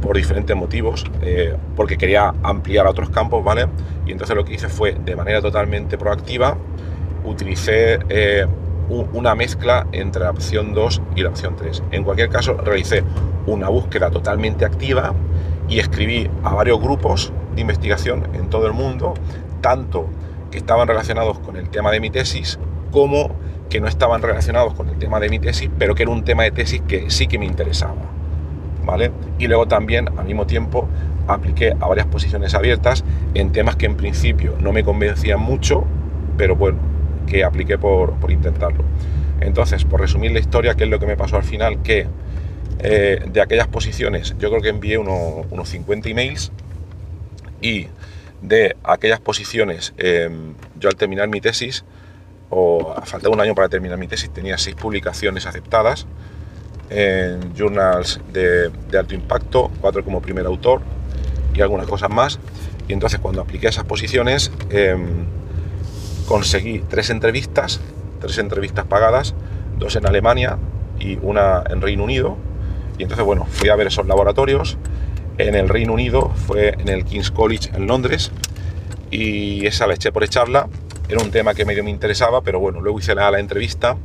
por 0.00 0.16
diferentes 0.16 0.56
motivos, 0.56 1.04
eh, 1.22 1.56
porque 1.76 1.96
quería 1.96 2.34
ampliar 2.42 2.86
a 2.86 2.90
otros 2.90 3.08
campos, 3.10 3.44
¿vale? 3.44 3.68
Y 4.04 4.10
entonces 4.10 4.34
lo 4.34 4.44
que 4.44 4.54
hice 4.54 4.68
fue, 4.68 4.94
de 4.94 5.14
manera 5.14 5.40
totalmente 5.40 5.96
proactiva, 5.96 6.56
utilicé 7.24 8.00
eh, 8.08 8.46
una 8.88 9.36
mezcla 9.36 9.86
entre 9.92 10.24
la 10.24 10.30
opción 10.30 10.74
2 10.74 11.02
y 11.14 11.22
la 11.22 11.28
opción 11.28 11.54
3. 11.54 11.84
En 11.92 12.02
cualquier 12.02 12.28
caso, 12.28 12.54
realicé 12.54 13.04
una 13.46 13.68
búsqueda 13.68 14.10
totalmente 14.10 14.64
activa 14.64 15.14
y 15.68 15.78
escribí 15.78 16.28
a 16.42 16.52
varios 16.52 16.80
grupos 16.80 17.32
de 17.54 17.60
investigación 17.60 18.28
en 18.34 18.50
todo 18.50 18.66
el 18.66 18.72
mundo, 18.72 19.14
tanto 19.60 20.08
que 20.50 20.58
estaban 20.58 20.88
relacionados 20.88 21.38
con 21.38 21.56
el 21.56 21.68
tema 21.70 21.92
de 21.92 22.00
mi 22.00 22.10
tesis 22.10 22.58
como 22.90 23.30
que 23.72 23.80
no 23.80 23.88
estaban 23.88 24.20
relacionados 24.20 24.74
con 24.74 24.90
el 24.90 24.98
tema 24.98 25.18
de 25.18 25.30
mi 25.30 25.38
tesis, 25.38 25.70
pero 25.78 25.94
que 25.94 26.02
era 26.02 26.12
un 26.12 26.24
tema 26.24 26.42
de 26.42 26.50
tesis 26.50 26.82
que 26.86 27.08
sí 27.08 27.26
que 27.26 27.38
me 27.38 27.46
interesaba. 27.46 28.02
¿Vale? 28.84 29.12
Y 29.38 29.46
luego 29.46 29.66
también, 29.66 30.10
al 30.18 30.26
mismo 30.26 30.46
tiempo, 30.46 30.86
apliqué 31.26 31.72
a 31.80 31.86
varias 31.86 32.06
posiciones 32.06 32.52
abiertas 32.52 33.02
en 33.32 33.50
temas 33.50 33.76
que 33.76 33.86
en 33.86 33.96
principio 33.96 34.56
no 34.60 34.74
me 34.74 34.84
convencían 34.84 35.40
mucho, 35.40 35.86
pero 36.36 36.54
bueno, 36.54 36.80
que 37.26 37.44
apliqué 37.44 37.78
por, 37.78 38.14
intentarlo. 38.28 38.84
Entonces, 39.40 39.86
por 39.86 40.02
resumir 40.02 40.32
la 40.32 40.40
historia, 40.40 40.74
¿qué 40.74 40.84
es 40.84 40.90
lo 40.90 40.98
que 40.98 41.06
me 41.06 41.16
pasó 41.16 41.36
al 41.36 41.44
final? 41.44 41.80
Que 41.82 42.08
eh, 42.80 43.24
de 43.26 43.40
aquellas 43.40 43.68
posiciones 43.68 44.36
yo 44.38 44.50
creo 44.50 44.60
que 44.60 44.68
envié 44.68 44.98
unos 44.98 45.68
50 45.68 46.10
emails 46.10 46.52
y 47.62 47.86
de 48.42 48.76
aquellas 48.84 49.20
posiciones 49.20 49.94
em, 49.96 50.52
yo 50.78 50.90
al 50.90 50.96
terminar 50.96 51.28
mi 51.28 51.40
tesis 51.40 51.86
o 52.54 52.92
a 52.94 53.06
falta 53.06 53.28
de 53.28 53.34
un 53.34 53.40
año 53.40 53.54
para 53.54 53.70
terminar 53.70 53.98
mi 53.98 54.06
tesis, 54.06 54.28
tenía 54.28 54.58
seis 54.58 54.76
publicaciones 54.76 55.46
aceptadas 55.46 56.06
en 56.90 57.54
journals 57.56 58.20
de, 58.30 58.70
alto 58.96 59.14
impacto, 59.14 59.70
cuatro 59.80 60.04
como 60.04 60.20
primer 60.20 60.44
autor 60.44 60.82
y 61.54 61.62
algunas 61.62 61.86
cosas 61.86 62.10
más. 62.10 62.38
Y 62.88 62.92
entonces 62.92 63.20
cuando 63.20 63.40
apliqué 63.40 63.68
esas 63.68 63.84
posiciones 63.84 64.52
em, 64.68 65.24
conseguí 66.28 66.80
tres 66.80 67.08
entrevistas, 67.08 67.80
tres 68.20 68.36
entrevistas 68.36 68.84
pagadas, 68.84 69.34
dos 69.78 69.96
en 69.96 70.06
Alemania 70.06 70.58
y 71.00 71.18
una 71.22 71.64
en 71.70 71.80
Reino 71.80 72.04
Unido. 72.04 72.36
Y 72.98 73.04
entonces, 73.04 73.24
bueno, 73.24 73.46
fui 73.46 73.70
a 73.70 73.76
ver 73.76 73.86
esos 73.86 74.06
laboratorios. 74.06 74.76
En 75.38 75.54
el 75.54 75.70
Reino 75.70 75.94
Unido 75.94 76.30
fue 76.46 76.74
en 76.78 76.90
el 76.90 77.06
King's 77.06 77.30
College 77.30 77.70
en 77.74 77.86
Londres 77.86 78.30
y 79.10 79.64
esa 79.66 79.86
la 79.86 79.94
eché 79.94 80.12
por 80.12 80.22
echarla 80.22 80.68
era 81.08 81.22
un 81.22 81.30
tema 81.30 81.54
que 81.54 81.64
medio 81.64 81.84
me 81.84 81.90
interesaba, 81.90 82.42
pero 82.42 82.60
bueno, 82.60 82.80
luego 82.80 82.98
hice 82.98 83.14
la, 83.14 83.38
entrevista 83.38 83.96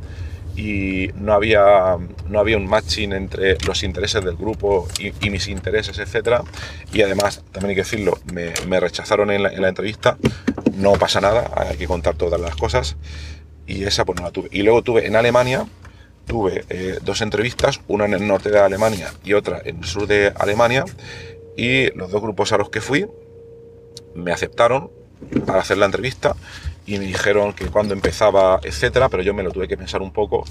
y 0.56 1.10
no 1.14 1.32
había, 1.32 1.96
no 2.28 2.40
había 2.40 2.56
un 2.56 2.66
matching 2.66 3.12
entre 3.12 3.56
los 3.66 3.82
intereses 3.82 4.24
del 4.24 4.36
grupo 4.36 4.88
y, 4.98 5.30
mis 5.30 5.48
intereses, 5.48 5.98
etc. 5.98 6.40
Y 6.92 7.02
además, 7.02 7.42
también 7.52 7.70
hay 7.70 7.74
que 7.76 7.82
decirlo, 7.82 8.18
me, 8.32 8.80
rechazaron 8.80 9.30
en 9.30 9.42
la, 9.42 9.68
entrevista, 9.68 10.18
no 10.74 10.92
pasa 10.94 11.20
nada, 11.20 11.50
hay 11.56 11.76
que 11.76 11.86
contar 11.86 12.16
todas 12.16 12.40
las 12.40 12.56
cosas. 12.56 12.96
Y 13.66 13.84
esa 13.84 14.04
pues 14.04 14.18
no 14.18 14.24
la 14.24 14.32
tuve. 14.32 14.48
Y 14.50 14.62
luego 14.62 14.82
tuve 14.82 15.06
en 15.06 15.14
Alemania, 15.14 15.66
tuve 16.26 16.64
eh, 16.70 16.98
dos 17.02 17.20
entrevistas, 17.20 17.80
una 17.86 18.06
en 18.06 18.14
el 18.14 18.26
norte 18.26 18.50
de 18.50 18.58
Alemania 18.58 19.12
y 19.24 19.34
otra 19.34 19.60
en 19.64 19.78
el 19.78 19.84
sur 19.84 20.06
de 20.06 20.32
Alemania. 20.36 20.84
Y 21.56 21.90
los 21.96 22.10
dos 22.10 22.22
grupos 22.22 22.52
a 22.52 22.56
los 22.56 22.70
que 22.70 22.80
fui 22.80 23.06
me 24.14 24.32
aceptaron 24.32 24.90
para 25.46 25.60
hacer 25.60 25.78
la 25.78 25.86
entrevista 25.86 26.36
y 26.86 26.98
me 26.98 27.04
dijeron 27.04 27.52
que 27.52 27.66
cuando 27.66 27.94
empezaba, 27.94 28.60
etcétera, 28.62 29.08
pero 29.08 29.22
yo 29.22 29.34
me 29.34 29.42
lo 29.42 29.50
tuve 29.50 29.68
que 29.68 29.76
pensar 29.76 30.00
un 30.02 30.12
poco 30.12 30.44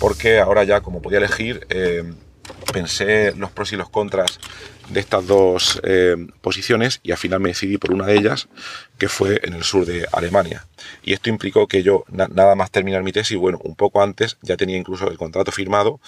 porque 0.00 0.38
ahora 0.38 0.64
ya 0.64 0.80
como 0.80 1.02
podía 1.02 1.18
elegir, 1.18 1.66
eh, 1.70 2.04
pensé 2.72 3.34
los 3.36 3.50
pros 3.50 3.72
y 3.72 3.76
los 3.76 3.88
contras 3.88 4.38
de 4.88 5.00
estas 5.00 5.26
dos 5.26 5.80
eh, 5.84 6.16
posiciones 6.40 7.00
y 7.02 7.12
al 7.12 7.18
final 7.18 7.40
me 7.40 7.50
decidí 7.50 7.78
por 7.78 7.92
una 7.92 8.06
de 8.06 8.16
ellas 8.16 8.48
que 8.96 9.08
fue 9.08 9.40
en 9.44 9.52
el 9.52 9.62
sur 9.62 9.84
de 9.84 10.06
Alemania. 10.12 10.66
Y 11.02 11.12
esto 11.12 11.28
implicó 11.28 11.66
que 11.66 11.82
yo 11.82 12.04
nada 12.08 12.54
más 12.54 12.70
terminar 12.70 13.02
mi 13.02 13.12
tesis, 13.12 13.36
bueno, 13.36 13.58
un 13.62 13.76
poco 13.76 14.02
antes 14.02 14.38
ya 14.42 14.56
tenía 14.56 14.76
incluso 14.76 15.10
el 15.10 15.18
contrato 15.18 15.52
firmado 15.52 16.00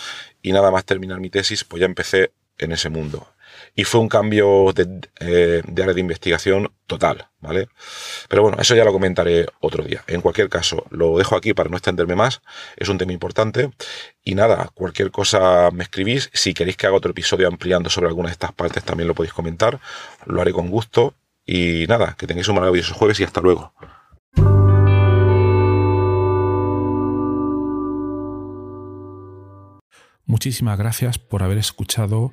y 0.42 0.52
nada 0.52 0.70
más 0.70 0.84
terminar 0.84 1.20
mi 1.20 1.30
tesis 1.30 1.64
pues 1.64 1.80
ya 1.80 1.86
empecé 1.86 2.32
en 2.58 2.72
ese 2.72 2.88
mundo. 2.88 3.26
Y 3.74 3.84
fue 3.84 4.00
un 4.00 4.08
cambio 4.08 4.72
de, 4.74 5.00
eh, 5.20 5.62
de, 5.66 5.82
área 5.82 5.94
de 5.94 6.00
investigación 6.00 6.72
total, 6.86 7.28
¿vale? 7.40 7.68
Pero 8.28 8.42
bueno, 8.42 8.58
eso 8.60 8.74
ya 8.74 8.84
lo 8.84 8.92
comentaré 8.92 9.46
otro 9.60 9.84
día. 9.84 10.02
En 10.06 10.20
cualquier 10.20 10.48
caso, 10.48 10.84
lo 10.90 11.18
dejo 11.18 11.36
aquí 11.36 11.54
para 11.54 11.70
no 11.70 11.76
extenderme 11.76 12.16
más, 12.16 12.42
es 12.76 12.88
un 12.88 12.98
tema 12.98 13.12
importante 13.12 13.70
y 14.24 14.34
nada, 14.34 14.70
cualquier 14.74 15.10
cosa 15.10 15.70
me 15.70 15.84
escribís, 15.84 16.30
si 16.32 16.54
queréis 16.54 16.76
que 16.76 16.86
haga 16.86 16.96
otro 16.96 17.12
episodio 17.12 17.48
ampliando 17.48 17.90
sobre 17.90 18.08
alguna 18.08 18.28
de 18.28 18.32
estas 18.32 18.52
partes 18.52 18.84
también 18.84 19.08
lo 19.08 19.14
podéis 19.14 19.32
comentar, 19.32 19.80
lo 20.26 20.40
haré 20.40 20.52
con 20.52 20.68
gusto 20.68 21.14
y 21.46 21.86
nada, 21.88 22.16
que 22.18 22.26
tengáis 22.26 22.48
un 22.48 22.56
maravilloso 22.56 22.94
jueves 22.94 23.20
y 23.20 23.24
hasta 23.24 23.40
luego. 23.40 23.72
Muchísimas 30.30 30.78
gracias 30.78 31.18
por 31.18 31.42
haber 31.42 31.58
escuchado 31.58 32.32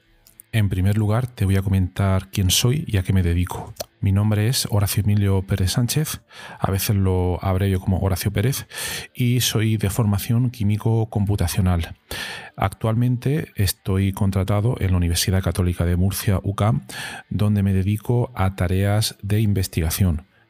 En 0.53 0.67
primer 0.67 0.97
lugar, 0.97 1.27
te 1.27 1.45
voy 1.45 1.55
a 1.55 1.61
comentar 1.61 2.29
quién 2.29 2.49
soy 2.49 2.83
y 2.85 2.97
a 2.97 3.03
qué 3.03 3.13
me 3.13 3.23
dedico. 3.23 3.73
Mi 4.01 4.11
nombre 4.11 4.49
es 4.49 4.67
Horacio 4.69 5.01
Emilio 5.01 5.41
Pérez 5.43 5.71
Sánchez, 5.71 6.21
a 6.59 6.69
veces 6.71 6.97
lo 6.97 7.41
abrevio 7.41 7.79
como 7.79 7.99
Horacio 7.99 8.33
Pérez, 8.33 8.67
y 9.13 9.39
soy 9.39 9.77
de 9.77 9.89
formación 9.89 10.49
químico 10.49 11.09
computacional. 11.09 11.95
Actualmente 12.57 13.53
estoy 13.55 14.11
contratado 14.11 14.75
en 14.81 14.91
la 14.91 14.97
Universidad 14.97 15.41
Católica 15.41 15.85
de 15.85 15.95
Murcia, 15.95 16.41
UCAM, 16.43 16.81
donde 17.29 17.63
me 17.63 17.73
dedico 17.73 18.33
a 18.35 18.55
tareas 18.55 19.15
de 19.21 19.39
investigación 19.39 20.30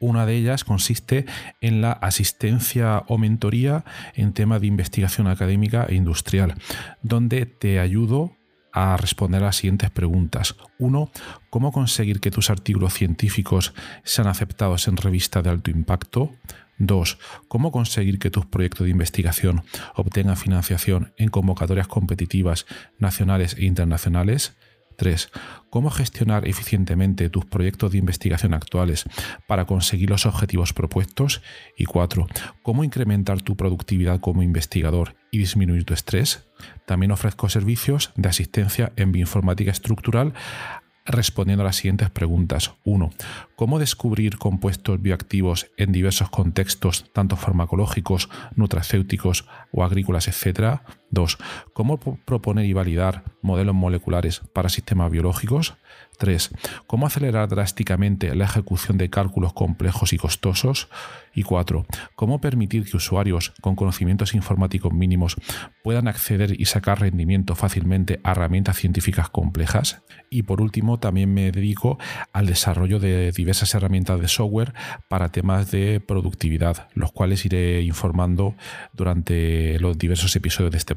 Una 0.00 0.26
de 0.26 0.36
ellas 0.36 0.64
consiste 0.64 1.26
en 1.60 1.80
la 1.80 1.92
asistencia 1.92 3.04
o 3.08 3.18
mentoría 3.18 3.84
en 4.14 4.32
temas 4.32 4.60
de 4.60 4.68
investigación 4.68 5.26
académica 5.26 5.86
e 5.88 5.94
industrial, 5.94 6.54
donde 7.02 7.46
te 7.46 7.80
ayudo 7.80 8.36
a 8.72 8.96
responder 8.96 9.42
a 9.42 9.46
las 9.46 9.56
siguientes 9.56 9.90
preguntas. 9.90 10.54
Uno, 10.78 11.10
¿cómo 11.50 11.72
conseguir 11.72 12.20
que 12.20 12.30
tus 12.30 12.50
artículos 12.50 12.94
científicos 12.94 13.74
sean 14.04 14.28
aceptados 14.28 14.86
en 14.86 14.96
revistas 14.96 15.42
de 15.42 15.50
alto 15.50 15.70
impacto? 15.70 16.32
Dos, 16.78 17.18
¿cómo 17.48 17.72
conseguir 17.72 18.20
que 18.20 18.30
tus 18.30 18.46
proyectos 18.46 18.84
de 18.84 18.92
investigación 18.92 19.64
obtengan 19.96 20.36
financiación 20.36 21.12
en 21.16 21.28
convocatorias 21.28 21.88
competitivas 21.88 22.66
nacionales 22.98 23.56
e 23.58 23.64
internacionales? 23.64 24.56
3. 24.98 25.30
Cómo 25.70 25.90
gestionar 25.90 26.46
eficientemente 26.46 27.30
tus 27.30 27.46
proyectos 27.46 27.92
de 27.92 27.98
investigación 27.98 28.52
actuales 28.52 29.04
para 29.46 29.64
conseguir 29.64 30.10
los 30.10 30.26
objetivos 30.26 30.72
propuestos. 30.72 31.40
Y 31.76 31.84
4. 31.84 32.26
Cómo 32.62 32.84
incrementar 32.84 33.40
tu 33.40 33.56
productividad 33.56 34.20
como 34.20 34.42
investigador 34.42 35.14
y 35.30 35.38
disminuir 35.38 35.84
tu 35.84 35.94
estrés. 35.94 36.46
También 36.84 37.12
ofrezco 37.12 37.48
servicios 37.48 38.12
de 38.16 38.28
asistencia 38.28 38.92
en 38.96 39.12
bioinformática 39.12 39.70
estructural 39.70 40.34
respondiendo 41.08 41.62
a 41.62 41.66
las 41.66 41.76
siguientes 41.76 42.10
preguntas. 42.10 42.74
1. 42.84 43.10
¿Cómo 43.56 43.78
descubrir 43.78 44.36
compuestos 44.36 45.00
bioactivos 45.00 45.70
en 45.76 45.92
diversos 45.92 46.28
contextos, 46.28 47.10
tanto 47.12 47.36
farmacológicos, 47.36 48.28
nutracéuticos 48.54 49.46
o 49.72 49.84
agrícolas, 49.84 50.28
etcétera? 50.28 50.82
2. 51.10 51.38
¿Cómo 51.72 51.98
proponer 51.98 52.64
y 52.64 52.72
validar 52.72 53.24
modelos 53.42 53.74
moleculares 53.74 54.40
para 54.52 54.68
sistemas 54.68 55.10
biológicos? 55.10 55.76
3. 56.18 56.50
¿Cómo 56.86 57.06
acelerar 57.06 57.48
drásticamente 57.48 58.34
la 58.34 58.44
ejecución 58.44 58.98
de 58.98 59.08
cálculos 59.08 59.52
complejos 59.52 60.12
y 60.12 60.18
costosos? 60.18 60.88
Y 61.34 61.44
4. 61.44 61.86
¿Cómo 62.16 62.40
permitir 62.40 62.84
que 62.84 62.96
usuarios 62.96 63.52
con 63.60 63.76
conocimientos 63.76 64.34
informáticos 64.34 64.92
mínimos 64.92 65.36
puedan 65.84 66.08
acceder 66.08 66.60
y 66.60 66.64
sacar 66.64 67.00
rendimiento 67.00 67.54
fácilmente 67.54 68.20
a 68.24 68.32
herramientas 68.32 68.76
científicas 68.76 69.30
complejas? 69.30 70.02
Y 70.30 70.42
por 70.42 70.60
último, 70.60 70.98
también 70.98 71.32
me 71.32 71.52
dedico 71.52 71.98
al 72.32 72.46
desarrollo 72.46 72.98
de 72.98 73.30
diversas 73.30 73.72
herramientas 73.74 74.20
de 74.20 74.28
software 74.28 74.74
para 75.08 75.30
temas 75.30 75.70
de 75.70 76.00
productividad, 76.00 76.88
los 76.94 77.12
cuales 77.12 77.44
iré 77.44 77.82
informando 77.82 78.56
durante 78.92 79.78
los 79.78 79.96
diversos 79.96 80.34
episodios 80.34 80.72
de 80.72 80.78
este 80.78 80.96